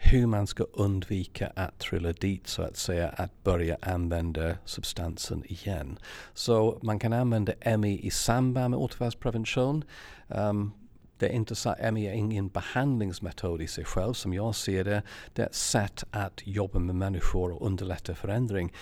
hur 0.00 0.26
man 0.26 0.46
ska 0.46 0.64
undvika 0.64 1.52
att 1.56 1.78
trilla 1.78 2.12
dit 2.12 2.46
så 2.46 2.62
att 2.62 2.76
säga, 2.76 3.08
att 3.08 3.44
börja 3.44 3.76
använda 3.82 4.54
substansen 4.64 5.44
igen. 5.46 5.98
Så 6.34 6.78
man 6.82 6.98
kan 6.98 7.12
använda 7.12 7.52
ME 7.78 7.98
i 7.98 8.10
samband 8.10 8.70
med 8.70 8.80
återfallsprevention. 8.80 9.84
Um, 10.28 10.72
det 11.18 11.28
är 11.28 11.32
inte 11.32 11.54
så, 11.54 11.74
ME 11.92 12.08
är 12.08 12.12
ingen 12.12 12.48
behandlingsmetod 12.48 13.62
i 13.62 13.66
sig 13.66 13.84
själv 13.84 14.12
som 14.12 14.34
jag 14.34 14.54
ser 14.54 14.84
det. 14.84 15.02
Det 15.32 15.42
är 15.42 15.46
ett 15.46 15.54
sätt 15.54 16.04
att 16.10 16.46
jobba 16.46 16.78
med 16.78 16.94
människor 16.94 17.52
och 17.52 17.66
underlätta 17.66 18.14
förändring. 18.14 18.72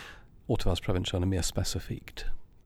Återfallsprevention 0.47 1.23
är 1.23 1.27
mer 1.27 1.43
specifikt. 1.43 2.25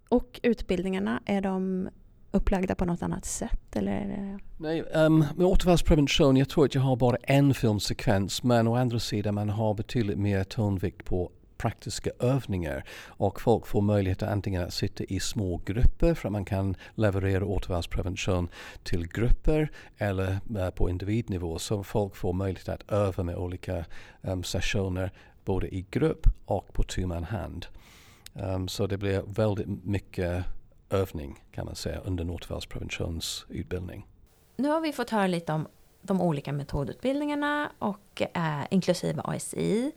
Och 0.09 0.41
utbildningarna, 0.43 1.23
är 1.27 1.41
de 1.41 1.89
upplagda 2.31 2.75
på 2.75 2.85
något 2.85 3.03
annat 3.03 3.25
sätt? 3.25 3.77
Eller? 3.77 4.39
Nej, 4.57 4.83
um, 4.83 5.25
med 5.37 5.47
återfallsprevention, 5.47 6.37
jag 6.37 6.49
tror 6.49 6.65
att 6.65 6.75
jag 6.75 6.83
har 6.83 6.97
bara 6.97 7.17
en 7.17 7.55
filmsekvens 7.55 8.43
men 8.43 8.69
å 8.69 8.77
andra 8.77 8.99
sidan 8.99 9.35
man 9.35 9.51
har 9.51 9.75
betydligt 9.75 10.19
mer 10.19 10.45
tonvikt 10.45 11.05
på 11.05 11.31
praktiska 11.61 12.11
övningar 12.19 12.85
och 13.07 13.41
folk 13.41 13.67
får 13.67 13.81
möjlighet 13.81 14.23
att 14.23 14.31
antingen 14.31 14.71
sitta 14.71 15.05
i 15.05 15.21
små 15.21 15.61
grupper 15.65 16.15
för 16.15 16.29
att 16.29 16.33
man 16.33 16.45
kan 16.45 16.77
leverera 16.95 17.45
återfallsprevention 17.45 18.49
till 18.83 19.09
grupper 19.09 19.71
eller 19.99 20.39
uh, 20.57 20.71
på 20.71 20.91
individnivå 20.91 21.59
så 21.59 21.83
folk 21.83 22.17
får 22.17 22.33
möjlighet 22.33 22.69
att 22.69 22.91
öva 22.93 23.23
med 23.23 23.37
olika 23.37 23.85
um, 24.23 24.43
sessioner 24.43 25.11
både 25.45 25.75
i 25.75 25.87
grupp 25.91 26.27
och 26.45 26.73
på 26.73 26.83
tu 26.83 27.07
man 27.07 27.25
hand. 27.25 27.67
Um, 28.33 28.69
så 28.69 28.87
det 28.87 28.99
blir 28.99 29.23
väldigt 29.27 29.85
mycket 29.85 30.45
övning 30.91 31.45
kan 31.53 31.67
man 31.67 31.75
säga 31.75 32.01
under 32.01 32.31
återfallspreventionsutbildning. 32.31 34.07
Nu 34.57 34.69
har 34.69 34.81
vi 34.81 34.93
fått 34.93 35.11
höra 35.11 35.27
lite 35.27 35.53
om 35.53 35.69
de 36.03 36.21
olika 36.21 36.53
metodutbildningarna 36.53 37.73
och 37.79 38.23
eh, 38.35 38.63
inklusive 38.71 39.23
ASI. 39.25 39.93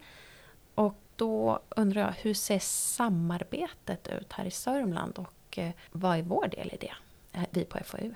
Och 0.75 0.95
då 1.15 1.59
undrar 1.69 2.01
jag, 2.01 2.11
hur 2.11 2.33
ser 2.33 2.59
samarbetet 2.59 4.07
ut 4.07 4.33
här 4.33 4.45
i 4.45 4.51
Sörmland 4.51 5.19
och 5.19 5.57
eh, 5.57 5.71
vad 5.91 6.17
är 6.17 6.21
vår 6.21 6.47
del 6.47 6.71
i 6.73 6.77
det, 6.79 6.93
eh, 7.33 7.43
vi 7.51 7.65
på 7.65 7.79
FoU? 7.83 8.13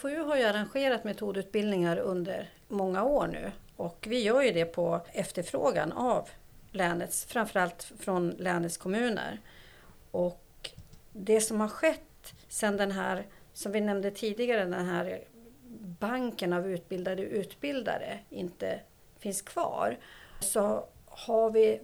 FoU 0.00 0.24
har 0.24 0.36
ju 0.36 0.44
arrangerat 0.44 1.04
metodutbildningar 1.04 1.96
under 1.96 2.50
många 2.68 3.04
år 3.04 3.26
nu 3.26 3.52
och 3.76 4.06
vi 4.08 4.22
gör 4.22 4.42
ju 4.42 4.52
det 4.52 4.64
på 4.64 5.00
efterfrågan 5.12 5.92
av 5.92 6.28
länets, 6.70 7.24
framförallt 7.24 7.92
från 7.98 8.30
länets 8.30 8.76
kommuner. 8.76 9.40
Och 10.10 10.41
det 11.12 11.40
som 11.40 11.60
har 11.60 11.68
skett 11.68 12.34
sedan 12.48 12.76
den 12.76 12.90
här, 12.90 13.26
som 13.52 13.72
vi 13.72 13.80
nämnde 13.80 14.10
tidigare, 14.10 14.64
den 14.64 14.86
här 14.86 15.24
banken 16.00 16.52
av 16.52 16.70
utbildade 16.70 17.22
utbildare 17.22 18.18
inte 18.30 18.80
finns 19.18 19.42
kvar, 19.42 19.98
så 20.40 20.84
har 21.06 21.50
vi, 21.50 21.80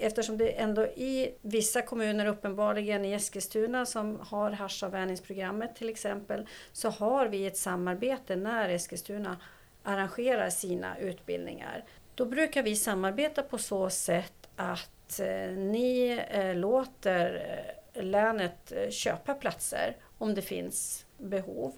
eftersom 0.00 0.38
det 0.38 0.50
ändå 0.50 0.86
i 0.86 1.34
vissa 1.40 1.82
kommuner, 1.82 2.26
uppenbarligen 2.26 3.04
i 3.04 3.12
Eskilstuna 3.12 3.86
som 3.86 4.20
har 4.20 4.50
haschavvänjningsprogrammet 4.50 5.76
till 5.76 5.88
exempel, 5.88 6.46
så 6.72 6.90
har 6.90 7.26
vi 7.26 7.46
ett 7.46 7.56
samarbete 7.56 8.36
när 8.36 8.68
Eskilstuna 8.68 9.36
arrangerar 9.82 10.50
sina 10.50 10.98
utbildningar. 10.98 11.84
Då 12.14 12.24
brukar 12.24 12.62
vi 12.62 12.76
samarbeta 12.76 13.42
på 13.42 13.58
så 13.58 13.90
sätt 13.90 14.48
att 14.56 15.20
eh, 15.20 15.52
ni 15.52 16.20
eh, 16.30 16.54
låter 16.54 17.34
eh, 17.34 17.81
länet 17.94 18.72
eh, 18.72 18.90
köpa 18.90 19.34
platser 19.34 19.96
om 20.18 20.34
det 20.34 20.42
finns 20.42 21.06
behov. 21.18 21.72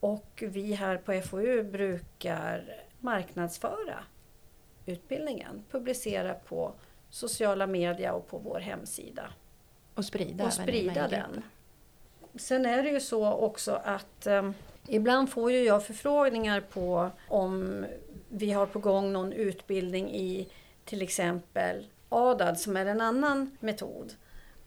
Och 0.00 0.42
vi 0.46 0.72
här 0.72 0.96
på 0.96 1.20
FoU 1.20 1.62
brukar 1.62 2.82
marknadsföra 3.00 4.04
utbildningen, 4.86 5.64
publicera 5.70 6.34
på 6.34 6.72
sociala 7.10 7.66
medier 7.66 8.12
och 8.12 8.28
på 8.28 8.38
vår 8.38 8.60
hemsida. 8.60 9.30
Och 9.94 10.04
sprida, 10.04 10.44
och 10.44 10.52
sprida 10.52 11.08
den. 11.08 11.42
Sen 12.34 12.66
är 12.66 12.82
det 12.82 12.90
ju 12.90 13.00
så 13.00 13.32
också 13.32 13.80
att 13.84 14.26
eh, 14.26 14.50
ibland 14.88 15.30
får 15.30 15.52
ju 15.52 15.64
jag 15.64 15.86
förfrågningar 15.86 16.60
på 16.60 17.10
om 17.28 17.86
vi 18.28 18.52
har 18.52 18.66
på 18.66 18.78
gång 18.78 19.12
någon 19.12 19.32
utbildning 19.32 20.14
i 20.14 20.48
till 20.84 21.02
exempel 21.02 21.86
ADAD 22.08 22.60
som 22.60 22.76
är 22.76 22.86
en 22.86 23.00
annan 23.00 23.56
metod. 23.60 24.14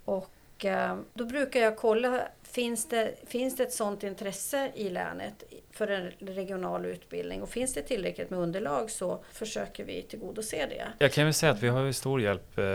Och 0.05 0.29
och 0.55 0.65
eh, 0.65 0.97
då 1.13 1.25
brukar 1.25 1.59
jag 1.59 1.77
kolla 1.77 2.27
Finns 2.55 2.89
det, 2.89 3.15
finns 3.27 3.55
det 3.55 3.63
ett 3.63 3.73
sådant 3.73 4.03
intresse 4.03 4.71
i 4.75 4.89
länet 4.89 5.43
för 5.71 5.87
en 5.87 6.11
regional 6.19 6.85
utbildning 6.85 7.41
och 7.41 7.49
finns 7.49 7.73
det 7.73 7.81
tillräckligt 7.81 8.29
med 8.29 8.39
underlag 8.39 8.89
så 8.89 9.23
försöker 9.31 9.85
vi 9.85 10.01
tillgodose 10.01 10.65
det. 10.65 10.87
Jag 10.99 11.11
kan 11.11 11.23
väl 11.23 11.33
säga 11.33 11.51
att 11.51 11.63
vi 11.63 11.67
har 11.67 11.91
stor 11.91 12.21
hjälp 12.21 12.57
eh, 12.57 12.65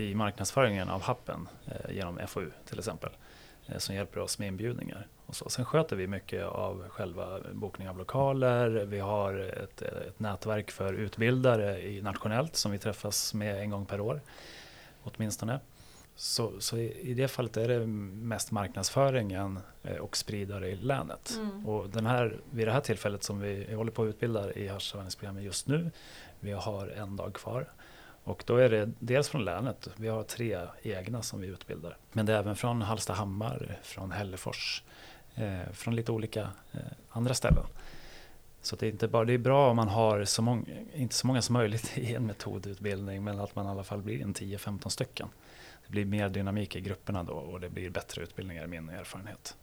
i 0.00 0.12
marknadsföringen 0.14 0.88
av 0.88 1.02
Happen 1.02 1.48
eh, 1.66 1.94
genom 1.94 2.18
FoU 2.26 2.50
till 2.68 2.78
exempel 2.78 3.10
som 3.76 3.94
hjälper 3.94 4.20
oss 4.20 4.38
med 4.38 4.48
inbjudningar. 4.48 5.06
Och 5.26 5.36
så. 5.36 5.48
Sen 5.48 5.64
sköter 5.64 5.96
vi 5.96 6.06
mycket 6.06 6.44
av 6.44 6.88
själva 6.88 7.40
bokning 7.52 7.88
av 7.88 7.98
lokaler. 7.98 8.68
Vi 8.68 8.98
har 8.98 9.34
ett, 9.34 9.82
ett 9.82 10.20
nätverk 10.20 10.70
för 10.70 10.92
utbildare 10.92 11.82
i 11.82 12.02
nationellt 12.02 12.56
som 12.56 12.72
vi 12.72 12.78
träffas 12.78 13.34
med 13.34 13.60
en 13.60 13.70
gång 13.70 13.86
per 13.86 14.00
år 14.00 14.20
åtminstone. 15.02 15.60
Så, 16.18 16.60
så 16.60 16.78
i, 16.78 17.14
det 17.14 17.28
fallet 17.28 17.56
är 17.56 17.68
det 17.68 17.86
mest 17.86 18.50
marknadsföringen 18.50 19.58
eh, 19.82 19.96
och 19.96 20.16
spridare 20.16 20.68
i 20.68 20.76
länet. 20.76 21.34
Mm. 21.36 21.66
Och 21.66 21.90
den 21.90 22.06
här, 22.06 22.36
vid 22.50 22.66
det 22.66 22.72
här 22.72 22.80
tillfället 22.80 23.22
som 23.22 23.40
vi 23.40 23.74
håller 23.74 23.92
på 23.92 24.02
att 24.02 24.08
utbilda 24.08 24.52
i 24.52 24.68
haschavvänjningsprogrammet 24.68 25.44
just 25.44 25.68
nu, 25.68 25.90
vi 26.40 26.52
har 26.52 26.86
en 26.86 27.16
dag 27.16 27.34
kvar. 27.34 27.72
Och 28.24 28.42
då 28.46 28.56
är 28.56 28.68
det 28.68 28.92
dels 28.98 29.28
från 29.28 29.44
länet, 29.44 29.88
vi 29.96 30.08
har 30.08 30.22
tre 30.22 30.58
egna 30.82 31.22
som 31.22 31.40
vi 31.40 31.46
utbildar. 31.48 31.96
Men 32.12 32.26
det 32.26 32.32
är 32.32 32.38
även 32.38 32.56
från 32.56 32.82
Hallstahammar, 32.82 33.78
från 33.82 34.10
Hällefors, 34.10 34.82
eh, 35.34 35.72
från 35.72 35.96
lite 35.96 36.12
olika 36.12 36.40
eh, 36.72 36.80
andra 37.08 37.34
ställen. 37.34 37.64
Så 38.62 38.76
det 38.76 38.86
är, 38.86 38.90
inte 38.90 39.08
bara, 39.08 39.24
det 39.24 39.32
är 39.32 39.38
bra 39.38 39.70
om 39.70 39.76
man 39.76 39.88
har 39.88 40.24
så 40.24 40.42
många, 40.42 40.64
inte 40.94 41.14
så 41.14 41.26
många 41.26 41.42
som 41.42 41.52
möjligt 41.52 41.98
i 41.98 42.14
en 42.14 42.26
metodutbildning 42.26 43.24
men 43.24 43.40
att 43.40 43.56
man 43.56 43.66
i 43.66 43.68
alla 43.68 43.84
fall 43.84 44.02
blir 44.02 44.22
en 44.22 44.34
10-15 44.34 44.88
stycken 44.88 45.28
det 45.86 45.92
blir 45.92 46.04
mer 46.04 46.28
dynamik 46.28 46.76
i 46.76 46.80
grupperna 46.80 47.22
då 47.22 47.32
och 47.32 47.60
det 47.60 47.68
blir 47.68 47.90
bättre 47.90 48.22
utbildningar 48.22 48.64
i 48.64 48.66
min 48.66 48.88
erfarenhet. 48.88 49.56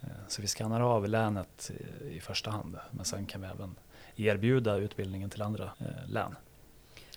Eh, 0.00 0.08
så 0.28 0.42
vi 0.42 0.48
skannar 0.48 0.80
av 0.80 1.08
länet 1.08 1.70
i 2.10 2.20
första 2.20 2.50
hand 2.50 2.78
men 2.90 3.04
sen 3.04 3.26
kan 3.26 3.40
vi 3.40 3.46
även 3.46 3.74
erbjuda 4.16 4.76
utbildningen 4.76 5.30
till 5.30 5.42
andra 5.42 5.72
eh, 5.78 6.08
län. 6.08 6.36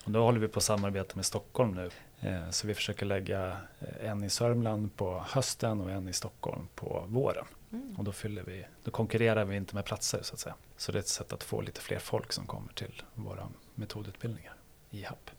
Och 0.05 0.11
då 0.11 0.23
håller 0.23 0.39
vi 0.39 0.47
på 0.47 0.59
att 0.59 0.63
samarbeta 0.63 1.15
med 1.15 1.25
Stockholm 1.25 1.71
nu. 1.71 1.89
Eh, 2.29 2.49
så 2.49 2.67
vi 2.67 2.73
försöker 2.73 3.05
lägga 3.05 3.57
en 4.01 4.23
i 4.23 4.29
Sörmland 4.29 4.95
på 4.95 5.25
hösten 5.27 5.81
och 5.81 5.91
en 5.91 6.09
i 6.09 6.13
Stockholm 6.13 6.67
på 6.75 7.05
våren. 7.07 7.45
Mm. 7.71 7.95
Och 7.97 8.03
då, 8.03 8.11
fyller 8.11 8.43
vi, 8.43 8.65
då 8.83 8.91
konkurrerar 8.91 9.45
vi 9.45 9.55
inte 9.55 9.75
med 9.75 9.85
platser 9.85 10.19
så 10.23 10.33
att 10.33 10.39
säga. 10.39 10.55
Så 10.77 10.91
det 10.91 10.97
är 10.97 10.99
ett 10.99 11.07
sätt 11.07 11.33
att 11.33 11.43
få 11.43 11.61
lite 11.61 11.81
fler 11.81 11.99
folk 11.99 12.33
som 12.33 12.45
kommer 12.45 12.73
till 12.73 13.01
våra 13.13 13.47
metodutbildningar 13.75 14.53
i 14.91 15.03
HAP. 15.03 15.29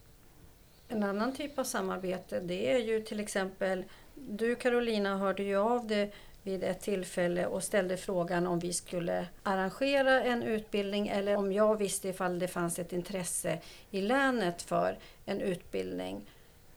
En 0.95 1.03
annan 1.03 1.33
typ 1.33 1.59
av 1.59 1.63
samarbete 1.63 2.39
det 2.39 2.71
är 2.71 2.77
ju 2.77 3.01
till 3.01 3.19
exempel 3.19 3.83
du 4.13 4.55
Carolina 4.55 5.17
hörde 5.17 5.43
ju 5.43 5.55
av 5.55 5.87
dig 5.87 6.13
vid 6.43 6.63
ett 6.63 6.81
tillfälle 6.81 7.45
och 7.45 7.63
ställde 7.63 7.97
frågan 7.97 8.47
om 8.47 8.59
vi 8.59 8.73
skulle 8.73 9.27
arrangera 9.43 10.23
en 10.23 10.43
utbildning 10.43 11.07
eller 11.07 11.35
om 11.35 11.51
jag 11.51 11.77
visste 11.77 12.07
ifall 12.09 12.39
det 12.39 12.47
fanns 12.47 12.79
ett 12.79 12.93
intresse 12.93 13.59
i 13.91 14.01
länet 14.01 14.61
för 14.61 14.97
en 15.25 15.41
utbildning 15.41 16.29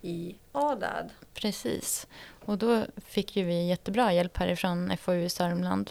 i 0.02 0.36
ADAD. 0.52 1.10
Precis. 1.34 2.06
Och 2.44 2.58
då 2.58 2.86
fick 3.06 3.36
ju 3.36 3.44
vi 3.44 3.68
jättebra 3.68 4.12
hjälp 4.12 4.36
härifrån 4.36 4.96
FoU 4.96 5.24
i 5.24 5.28
Sörmland. 5.28 5.90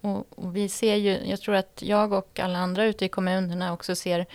Och, 0.00 0.38
och, 0.38 0.56
vi 0.56 0.68
ser 0.68 0.94
ju, 0.94 1.26
jag 1.26 1.40
tror 1.40 1.54
att 1.54 1.82
jag 1.82 2.12
och 2.12 2.40
alla 2.40 2.58
andra 2.58 2.84
ute 2.84 3.04
i 3.04 3.08
kommunerna 3.08 3.72
också 3.72 3.96
ser 3.96 4.26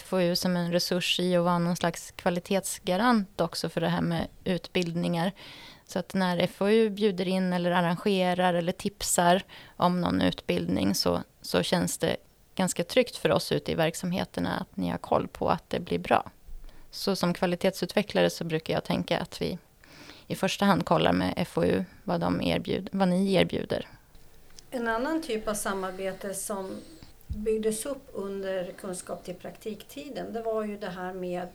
FoU 0.00 0.36
som 0.36 0.56
en 0.56 0.72
resurs 0.72 1.20
i 1.20 1.36
att 1.36 1.44
vara 1.44 1.58
någon 1.58 1.76
slags 1.76 2.10
kvalitetsgarant 2.10 3.40
också 3.40 3.68
för 3.68 3.80
det 3.80 3.88
här 3.88 4.00
med 4.00 4.26
utbildningar. 4.44 5.32
Så 5.86 5.98
att 5.98 6.14
när 6.14 6.46
FoU 6.46 6.90
bjuder 6.90 7.28
in 7.28 7.52
eller 7.52 7.70
arrangerar 7.70 8.54
eller 8.54 8.72
tipsar 8.72 9.42
om 9.76 10.00
någon 10.00 10.20
utbildning 10.20 10.94
så, 10.94 11.22
så 11.42 11.62
känns 11.62 11.98
det 11.98 12.16
ganska 12.54 12.84
tryggt 12.84 13.16
för 13.16 13.32
oss 13.32 13.52
ute 13.52 13.72
i 13.72 13.74
verksamheterna 13.74 14.58
att 14.60 14.76
ni 14.76 14.88
har 14.88 14.98
koll 14.98 15.28
på 15.28 15.48
att 15.48 15.70
det 15.70 15.80
blir 15.80 15.98
bra. 15.98 16.30
Så 16.90 17.16
som 17.16 17.34
kvalitetsutvecklare 17.34 18.30
så 18.30 18.44
brukar 18.44 18.74
jag 18.74 18.84
tänka 18.84 19.18
att 19.18 19.42
vi 19.42 19.58
i 20.26 20.34
första 20.34 20.64
hand 20.64 20.84
kollar 20.84 21.12
med 21.12 21.48
FoU 21.48 21.84
vad, 22.04 22.20
de 22.20 22.42
erbjud, 22.42 22.88
vad 22.92 23.08
ni 23.08 23.34
erbjuder. 23.34 23.86
En 24.70 24.88
annan 24.88 25.22
typ 25.22 25.48
av 25.48 25.54
samarbete 25.54 26.34
som 26.34 26.76
byggdes 27.26 27.86
upp 27.86 28.08
under 28.12 28.72
kunskap 28.72 29.24
till 29.24 29.34
praktiktiden 29.34 30.32
det 30.32 30.42
var 30.42 30.64
ju 30.64 30.76
det 30.76 30.90
här 30.90 31.12
med 31.12 31.48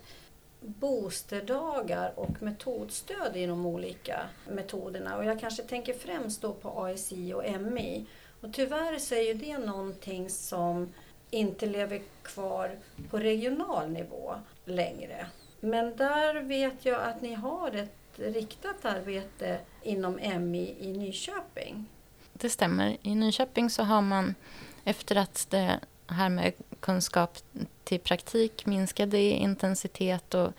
boosterdagar 0.62 2.14
och 2.16 2.42
metodstöd 2.42 3.36
i 3.36 3.46
de 3.46 3.66
olika 3.66 4.20
metoderna. 4.48 5.18
Och 5.18 5.26
jag 5.26 5.40
kanske 5.40 5.64
tänker 5.64 5.94
främst 5.94 6.42
då 6.42 6.54
på 6.54 6.70
ASI 6.70 7.34
och 7.34 7.62
MI. 7.62 8.06
Och 8.42 8.54
tyvärr 8.54 9.00
så 9.00 9.16
är 9.16 9.22
ju 9.22 9.34
det 9.34 9.58
någonting 9.58 10.30
som 10.30 10.94
inte 11.30 11.66
lever 11.66 12.02
kvar 12.24 12.72
på 13.10 13.18
regional 13.18 13.90
nivå 13.90 14.36
längre. 14.66 15.26
Men 15.60 15.96
där 15.96 16.42
vet 16.42 16.86
jag 16.86 17.02
att 17.02 17.22
ni 17.22 17.34
har 17.34 17.72
ett 17.72 17.96
riktat 18.16 18.86
arbete 18.86 19.60
inom 19.84 20.16
MI 20.40 20.76
i 20.80 20.94
Nyköping. 20.94 21.86
Det 22.34 22.50
stämmer. 22.50 22.98
I 23.02 23.16
Nyköping 23.16 23.70
så 23.70 23.84
har 23.84 24.02
man 24.02 24.36
efter 24.84 25.16
att 25.16 25.48
det 25.50 25.80
här 26.08 26.30
med 26.30 26.54
kunskap 26.80 27.38
till 27.84 28.00
praktik 28.00 28.66
minskade 28.66 29.18
i 29.18 29.32
intensitet 29.32 30.34
och 30.34 30.52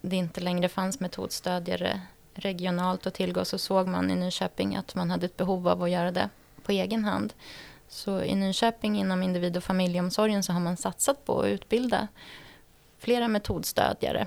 det 0.00 0.16
inte 0.16 0.40
längre 0.40 0.68
fanns 0.68 1.00
metodstödjare 1.00 2.00
regionalt 2.34 3.06
att 3.06 3.14
tillgå 3.14 3.44
så 3.44 3.58
såg 3.58 3.88
man 3.88 4.10
i 4.10 4.14
Nyköping 4.14 4.76
att 4.76 4.94
man 4.94 5.10
hade 5.10 5.26
ett 5.26 5.36
behov 5.36 5.68
av 5.68 5.82
att 5.82 5.90
göra 5.90 6.10
det 6.10 6.28
på 6.62 6.72
egen 6.72 7.04
hand. 7.04 7.32
Så 7.88 8.22
i 8.22 8.34
Nyköping 8.34 8.98
inom 8.98 9.22
individ 9.22 9.56
och 9.56 9.64
familjeomsorgen 9.64 10.42
så 10.42 10.52
har 10.52 10.60
man 10.60 10.76
satsat 10.76 11.24
på 11.24 11.40
att 11.40 11.46
utbilda 11.46 12.08
flera 13.00 13.28
metodstödjare 13.28 14.26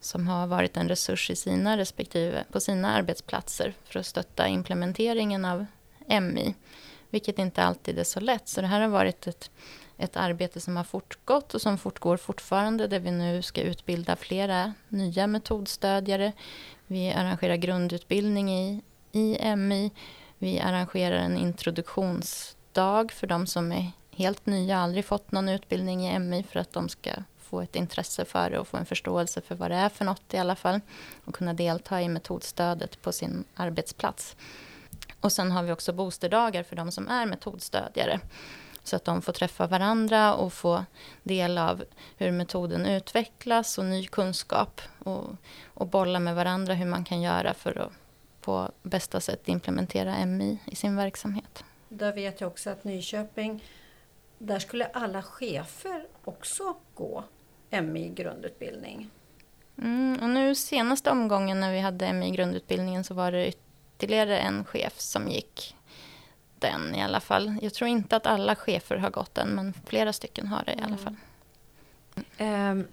som 0.00 0.28
har 0.28 0.46
varit 0.46 0.76
en 0.76 0.88
resurs 0.88 1.30
i 1.30 1.36
sina 1.36 1.76
respektive, 1.76 2.44
på 2.52 2.60
sina 2.60 2.94
arbetsplatser 2.94 3.74
för 3.84 4.00
att 4.00 4.06
stötta 4.06 4.48
implementeringen 4.48 5.44
av 5.44 5.66
MI, 6.06 6.54
vilket 7.10 7.38
inte 7.38 7.62
alltid 7.62 7.98
är 7.98 8.04
så 8.04 8.20
lätt. 8.20 8.48
Så 8.48 8.60
det 8.60 8.66
här 8.66 8.80
har 8.80 8.88
varit 8.88 9.26
ett, 9.26 9.50
ett 9.98 10.16
arbete 10.16 10.60
som 10.60 10.76
har 10.76 10.84
fortgått 10.84 11.54
och 11.54 11.62
som 11.62 11.78
fortgår 11.78 12.16
fortfarande 12.16 12.86
där 12.86 13.00
vi 13.00 13.10
nu 13.10 13.42
ska 13.42 13.60
utbilda 13.60 14.16
flera 14.16 14.72
nya 14.88 15.26
metodstödjare. 15.26 16.32
Vi 16.86 17.12
arrangerar 17.12 17.56
grundutbildning 17.56 18.50
i 18.52 18.82
i 19.14 19.56
MI. 19.56 19.90
Vi 20.38 20.60
arrangerar 20.60 21.16
en 21.16 21.36
introduktionsdag 21.36 23.12
för 23.12 23.26
de 23.26 23.46
som 23.46 23.72
är 23.72 23.92
helt 24.10 24.46
nya, 24.46 24.78
aldrig 24.78 25.04
fått 25.04 25.32
någon 25.32 25.48
utbildning 25.48 26.06
i 26.06 26.18
MI 26.18 26.42
för 26.42 26.60
att 26.60 26.72
de 26.72 26.88
ska 26.88 27.10
få 27.54 27.60
ett 27.60 27.76
intresse 27.76 28.24
för 28.24 28.50
det 28.50 28.58
och 28.58 28.68
få 28.68 28.76
en 28.76 28.86
förståelse 28.86 29.40
för 29.40 29.54
vad 29.54 29.70
det 29.70 29.76
är 29.76 29.88
för 29.88 30.04
något 30.04 30.34
i 30.34 30.38
alla 30.38 30.56
fall. 30.56 30.80
Och 31.24 31.34
kunna 31.34 31.54
delta 31.54 32.02
i 32.02 32.08
metodstödet 32.08 33.02
på 33.02 33.12
sin 33.12 33.44
arbetsplats. 33.54 34.36
Och 35.20 35.32
sen 35.32 35.52
har 35.52 35.62
vi 35.62 35.72
också 35.72 35.92
boosterdagar 35.92 36.62
för 36.62 36.76
de 36.76 36.92
som 36.92 37.08
är 37.08 37.26
metodstödjare. 37.26 38.20
Så 38.84 38.96
att 38.96 39.04
de 39.04 39.22
får 39.22 39.32
träffa 39.32 39.66
varandra 39.66 40.34
och 40.34 40.52
få 40.52 40.84
del 41.22 41.58
av 41.58 41.84
hur 42.16 42.32
metoden 42.32 42.86
utvecklas 42.86 43.78
och 43.78 43.84
ny 43.84 44.06
kunskap. 44.06 44.80
Och, 44.98 45.24
och 45.74 45.86
bolla 45.86 46.18
med 46.18 46.34
varandra 46.34 46.74
hur 46.74 46.86
man 46.86 47.04
kan 47.04 47.22
göra 47.22 47.54
för 47.54 47.78
att 47.78 47.92
på 48.40 48.70
bästa 48.82 49.20
sätt 49.20 49.48
implementera 49.48 50.26
MI 50.26 50.58
i 50.66 50.76
sin 50.76 50.96
verksamhet. 50.96 51.64
Där 51.88 52.12
vet 52.12 52.40
jag 52.40 52.48
också 52.48 52.70
att 52.70 52.84
Nyköping, 52.84 53.64
där 54.38 54.58
skulle 54.58 54.86
alla 54.86 55.22
chefer 55.22 56.06
också 56.24 56.76
gå 56.94 57.24
MI 57.82 58.08
grundutbildning. 58.08 59.10
Mm, 59.78 60.18
och 60.22 60.28
nu 60.28 60.54
senaste 60.54 61.10
omgången 61.10 61.60
när 61.60 61.72
vi 61.72 61.80
hade 61.80 62.12
MI 62.12 62.30
grundutbildningen 62.30 63.04
så 63.04 63.14
var 63.14 63.32
det 63.32 63.48
ytterligare 63.48 64.38
en 64.38 64.64
chef 64.64 65.00
som 65.00 65.28
gick 65.28 65.76
den 66.58 66.94
i 66.94 67.02
alla 67.02 67.20
fall. 67.20 67.56
Jag 67.62 67.74
tror 67.74 67.88
inte 67.88 68.16
att 68.16 68.26
alla 68.26 68.56
chefer 68.56 68.96
har 68.96 69.10
gått 69.10 69.34
den, 69.34 69.48
men 69.48 69.72
flera 69.86 70.12
stycken 70.12 70.46
har 70.46 70.64
det 70.64 70.72
i 70.72 70.82
alla 70.82 70.86
mm. 70.86 70.98
fall. 70.98 71.16
Um, 72.38 72.86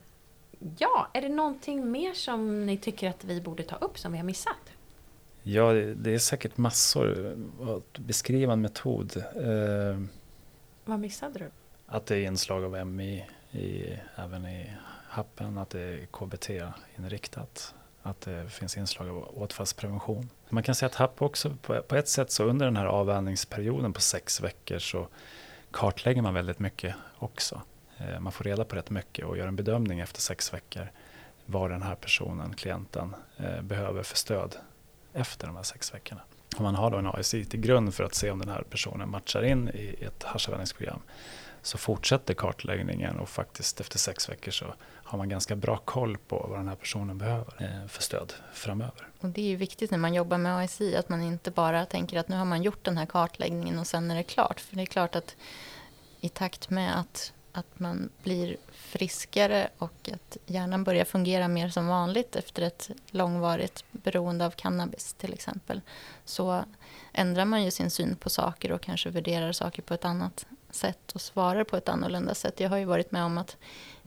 ja, 0.77 1.07
är 1.13 1.21
det 1.21 1.29
någonting 1.29 1.91
mer 1.91 2.13
som 2.13 2.65
ni 2.65 2.77
tycker 2.77 3.09
att 3.09 3.23
vi 3.23 3.41
borde 3.41 3.63
ta 3.63 3.75
upp 3.75 3.99
som 3.99 4.11
vi 4.11 4.17
har 4.17 4.25
missat? 4.25 4.71
Ja, 5.43 5.73
det 5.73 6.13
är 6.13 6.19
säkert 6.19 6.57
massor. 6.57 7.37
Att 7.61 7.99
beskriva 7.99 8.53
en 8.53 8.61
metod. 8.61 9.17
Eh, 9.17 10.01
Vad 10.85 10.99
missade 10.99 11.39
du? 11.39 11.51
Att 11.85 12.05
det 12.05 12.15
är 12.15 12.27
inslag 12.27 12.63
av 12.63 12.87
MI 12.87 13.25
i, 13.51 13.99
även 14.15 14.45
i 14.45 14.71
happen, 15.09 15.57
att 15.57 15.69
det 15.69 15.81
är 15.81 16.05
KBT-inriktat 16.05 17.73
att 18.03 18.21
det 18.21 18.49
finns 18.49 18.77
inslag 18.77 19.09
av 19.09 19.41
återfallsprevention. 19.41 20.29
Man 20.49 20.63
kan 20.63 20.75
säga 20.75 20.87
att 20.87 20.95
HAP 20.95 21.21
också 21.21 21.55
på, 21.61 21.81
på 21.81 21.95
ett 21.95 22.07
sätt 22.07 22.31
så 22.31 22.43
under 22.43 22.65
den 22.65 22.75
här 22.75 22.85
avvänjningsperioden 22.85 23.93
på 23.93 24.01
sex 24.01 24.41
veckor 24.41 24.79
så 24.79 25.07
kartlägger 25.71 26.21
man 26.21 26.33
väldigt 26.33 26.59
mycket 26.59 26.95
också. 27.17 27.61
Eh, 27.97 28.19
man 28.19 28.31
får 28.31 28.43
reda 28.43 28.65
på 28.65 28.75
rätt 28.75 28.89
mycket 28.89 29.25
och 29.25 29.37
gör 29.37 29.47
en 29.47 29.55
bedömning 29.55 29.99
efter 29.99 30.21
sex 30.21 30.53
veckor 30.53 30.91
vad 31.45 31.71
den 31.71 31.81
här 31.81 31.95
personen, 31.95 32.53
klienten, 32.53 33.15
eh, 33.37 33.61
behöver 33.61 34.03
för 34.03 34.17
stöd 34.17 34.55
efter 35.13 35.47
de 35.47 35.55
här 35.55 35.63
sex 35.63 35.93
veckorna. 35.93 36.21
Och 36.55 36.61
man 36.61 36.75
har 36.75 36.91
då 36.91 36.97
en 36.97 37.07
ASI 37.07 37.45
till 37.45 37.59
grund 37.59 37.93
för 37.93 38.03
att 38.03 38.15
se 38.15 38.31
om 38.31 38.39
den 38.39 38.49
här 38.49 38.63
personen 38.69 39.09
matchar 39.09 39.43
in 39.43 39.69
i 39.69 39.95
ett 40.01 40.23
haschavvänjningsprogram 40.23 41.01
så 41.61 41.77
fortsätter 41.77 42.33
kartläggningen 42.33 43.19
och 43.19 43.29
faktiskt 43.29 43.79
efter 43.79 43.97
sex 43.97 44.29
veckor 44.29 44.51
så 44.51 44.65
har 45.11 45.17
man 45.17 45.29
ganska 45.29 45.55
bra 45.55 45.77
koll 45.77 46.17
på 46.17 46.45
vad 46.49 46.59
den 46.59 46.67
här 46.67 46.75
personen 46.75 47.17
behöver 47.17 47.53
eh, 47.59 47.87
för 47.87 48.01
stöd 48.01 48.33
framöver. 48.53 49.07
Och 49.19 49.29
det 49.29 49.41
är 49.41 49.45
ju 49.47 49.55
viktigt 49.55 49.91
när 49.91 49.97
man 49.97 50.13
jobbar 50.13 50.37
med 50.37 50.57
ASI 50.57 50.95
att 50.95 51.09
man 51.09 51.21
inte 51.21 51.51
bara 51.51 51.85
tänker 51.85 52.19
att 52.19 52.27
nu 52.27 52.35
har 52.35 52.45
man 52.45 52.63
gjort 52.63 52.85
den 52.85 52.97
här 52.97 53.05
kartläggningen 53.05 53.79
och 53.79 53.87
sen 53.87 54.11
är 54.11 54.15
det 54.15 54.23
klart. 54.23 54.59
För 54.59 54.75
det 54.75 54.81
är 54.81 54.85
klart 54.85 55.15
att 55.15 55.35
i 56.21 56.29
takt 56.29 56.69
med 56.69 56.99
att, 56.99 57.33
att 57.51 57.79
man 57.79 58.09
blir 58.23 58.57
friskare 58.71 59.69
och 59.77 60.09
att 60.13 60.37
hjärnan 60.45 60.83
börjar 60.83 61.05
fungera 61.05 61.47
mer 61.47 61.69
som 61.69 61.87
vanligt 61.87 62.35
efter 62.35 62.61
ett 62.61 62.89
långvarigt 63.09 63.83
beroende 63.91 64.45
av 64.45 64.51
cannabis 64.51 65.13
till 65.13 65.33
exempel 65.33 65.81
så 66.25 66.65
ändrar 67.13 67.45
man 67.45 67.63
ju 67.63 67.71
sin 67.71 67.91
syn 67.91 68.15
på 68.15 68.29
saker 68.29 68.71
och 68.71 68.81
kanske 68.81 69.09
värderar 69.09 69.51
saker 69.51 69.81
på 69.81 69.93
ett 69.93 70.05
annat 70.05 70.45
sätt 70.71 71.11
och 71.11 71.21
svarar 71.21 71.63
på 71.63 71.77
ett 71.77 71.89
annorlunda 71.89 72.35
sätt. 72.35 72.59
Jag 72.59 72.69
har 72.69 72.77
ju 72.77 72.85
varit 72.85 73.11
med 73.11 73.23
om 73.23 73.37
att 73.37 73.57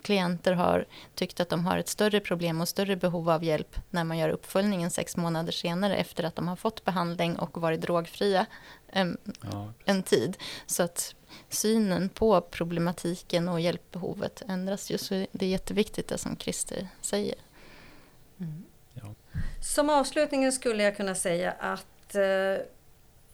klienter 0.03 0.53
har 0.53 0.87
tyckt 1.15 1.41
att 1.41 1.49
de 1.49 1.67
har 1.67 1.79
ett 1.79 1.89
större 1.89 2.21
problem 2.21 2.61
och 2.61 2.69
större 2.69 2.97
behov 2.97 3.31
av 3.31 3.45
hjälp 3.45 3.77
när 3.91 4.05
man 4.05 4.19
gör 4.19 4.29
uppföljningen 4.29 4.91
sex 4.91 5.17
månader 5.17 5.53
senare 5.53 5.97
efter 5.97 6.25
att 6.25 6.37
de 6.37 6.49
har 6.49 6.57
fått 6.57 6.85
behandling 6.85 7.37
och 7.37 7.61
varit 7.61 7.81
drogfria 7.81 8.47
en, 8.89 9.19
ja. 9.53 9.73
en 9.85 10.03
tid. 10.03 10.37
Så 10.67 10.83
att 10.83 11.15
synen 11.49 12.09
på 12.09 12.41
problematiken 12.41 13.49
och 13.49 13.61
hjälpbehovet 13.61 14.43
ändras 14.49 14.91
ju. 14.91 14.99
Så 14.99 15.27
det 15.33 15.47
är 15.47 15.51
jätteviktigt 15.51 16.09
det 16.09 16.19
som 16.19 16.37
Christer 16.37 16.89
säger. 17.01 17.35
Mm. 18.41 18.65
Ja. 18.95 19.15
Som 19.63 19.91
avslutning 19.91 20.53
skulle 20.53 20.83
jag 20.83 20.97
kunna 20.97 21.15
säga 21.15 21.53
att 21.53 22.15
eh, 22.15 22.65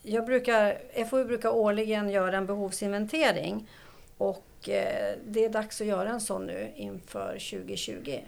jag 0.02 0.26
brukar, 0.26 0.82
FoU 1.04 1.24
brukar 1.24 1.48
årligen 1.48 2.10
göra 2.10 2.36
en 2.36 2.46
behovsinventering 2.46 3.68
och 4.18 4.68
eh, 4.68 5.16
det 5.26 5.44
är 5.44 5.48
dags 5.48 5.80
att 5.80 5.86
göra 5.86 6.10
en 6.10 6.20
sån 6.20 6.46
nu 6.46 6.72
inför 6.76 7.32
2020 7.32 8.20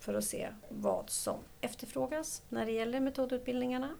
för 0.00 0.14
att 0.14 0.24
se 0.24 0.48
vad 0.68 1.10
som 1.10 1.36
efterfrågas 1.60 2.42
när 2.48 2.66
det 2.66 2.72
gäller 2.72 3.00
metodutbildningarna. 3.00 3.96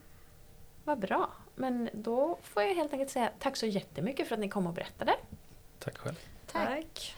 Vad 0.85 0.99
bra! 0.99 1.31
Men 1.55 1.89
då 1.93 2.39
får 2.43 2.63
jag 2.63 2.75
helt 2.75 2.93
enkelt 2.93 3.11
säga 3.11 3.31
tack 3.39 3.57
så 3.57 3.67
jättemycket 3.67 4.29
för 4.29 4.35
att 4.35 4.41
ni 4.41 4.49
kom 4.49 4.67
och 4.67 4.73
berättade. 4.75 5.15
Tack 5.79 5.99
själv. 5.99 6.19
Tack. 6.47 6.69
tack. 6.69 7.17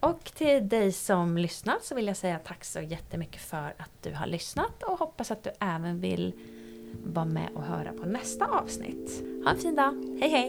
Och 0.00 0.24
till 0.24 0.68
dig 0.68 0.92
som 0.92 1.38
lyssnat 1.38 1.84
så 1.84 1.94
vill 1.94 2.06
jag 2.06 2.16
säga 2.16 2.38
tack 2.44 2.64
så 2.64 2.80
jättemycket 2.80 3.42
för 3.42 3.74
att 3.78 3.90
du 4.02 4.14
har 4.14 4.26
lyssnat 4.26 4.82
och 4.82 4.98
hoppas 4.98 5.30
att 5.30 5.42
du 5.42 5.50
även 5.60 6.00
vill 6.00 6.32
vara 7.02 7.24
med 7.24 7.48
och 7.54 7.62
höra 7.62 7.92
på 7.92 8.06
nästa 8.06 8.44
avsnitt. 8.46 9.24
Ha 9.44 9.50
en 9.50 9.58
fin 9.58 9.74
dag. 9.74 9.94
Hej 10.20 10.30
hej! 10.30 10.48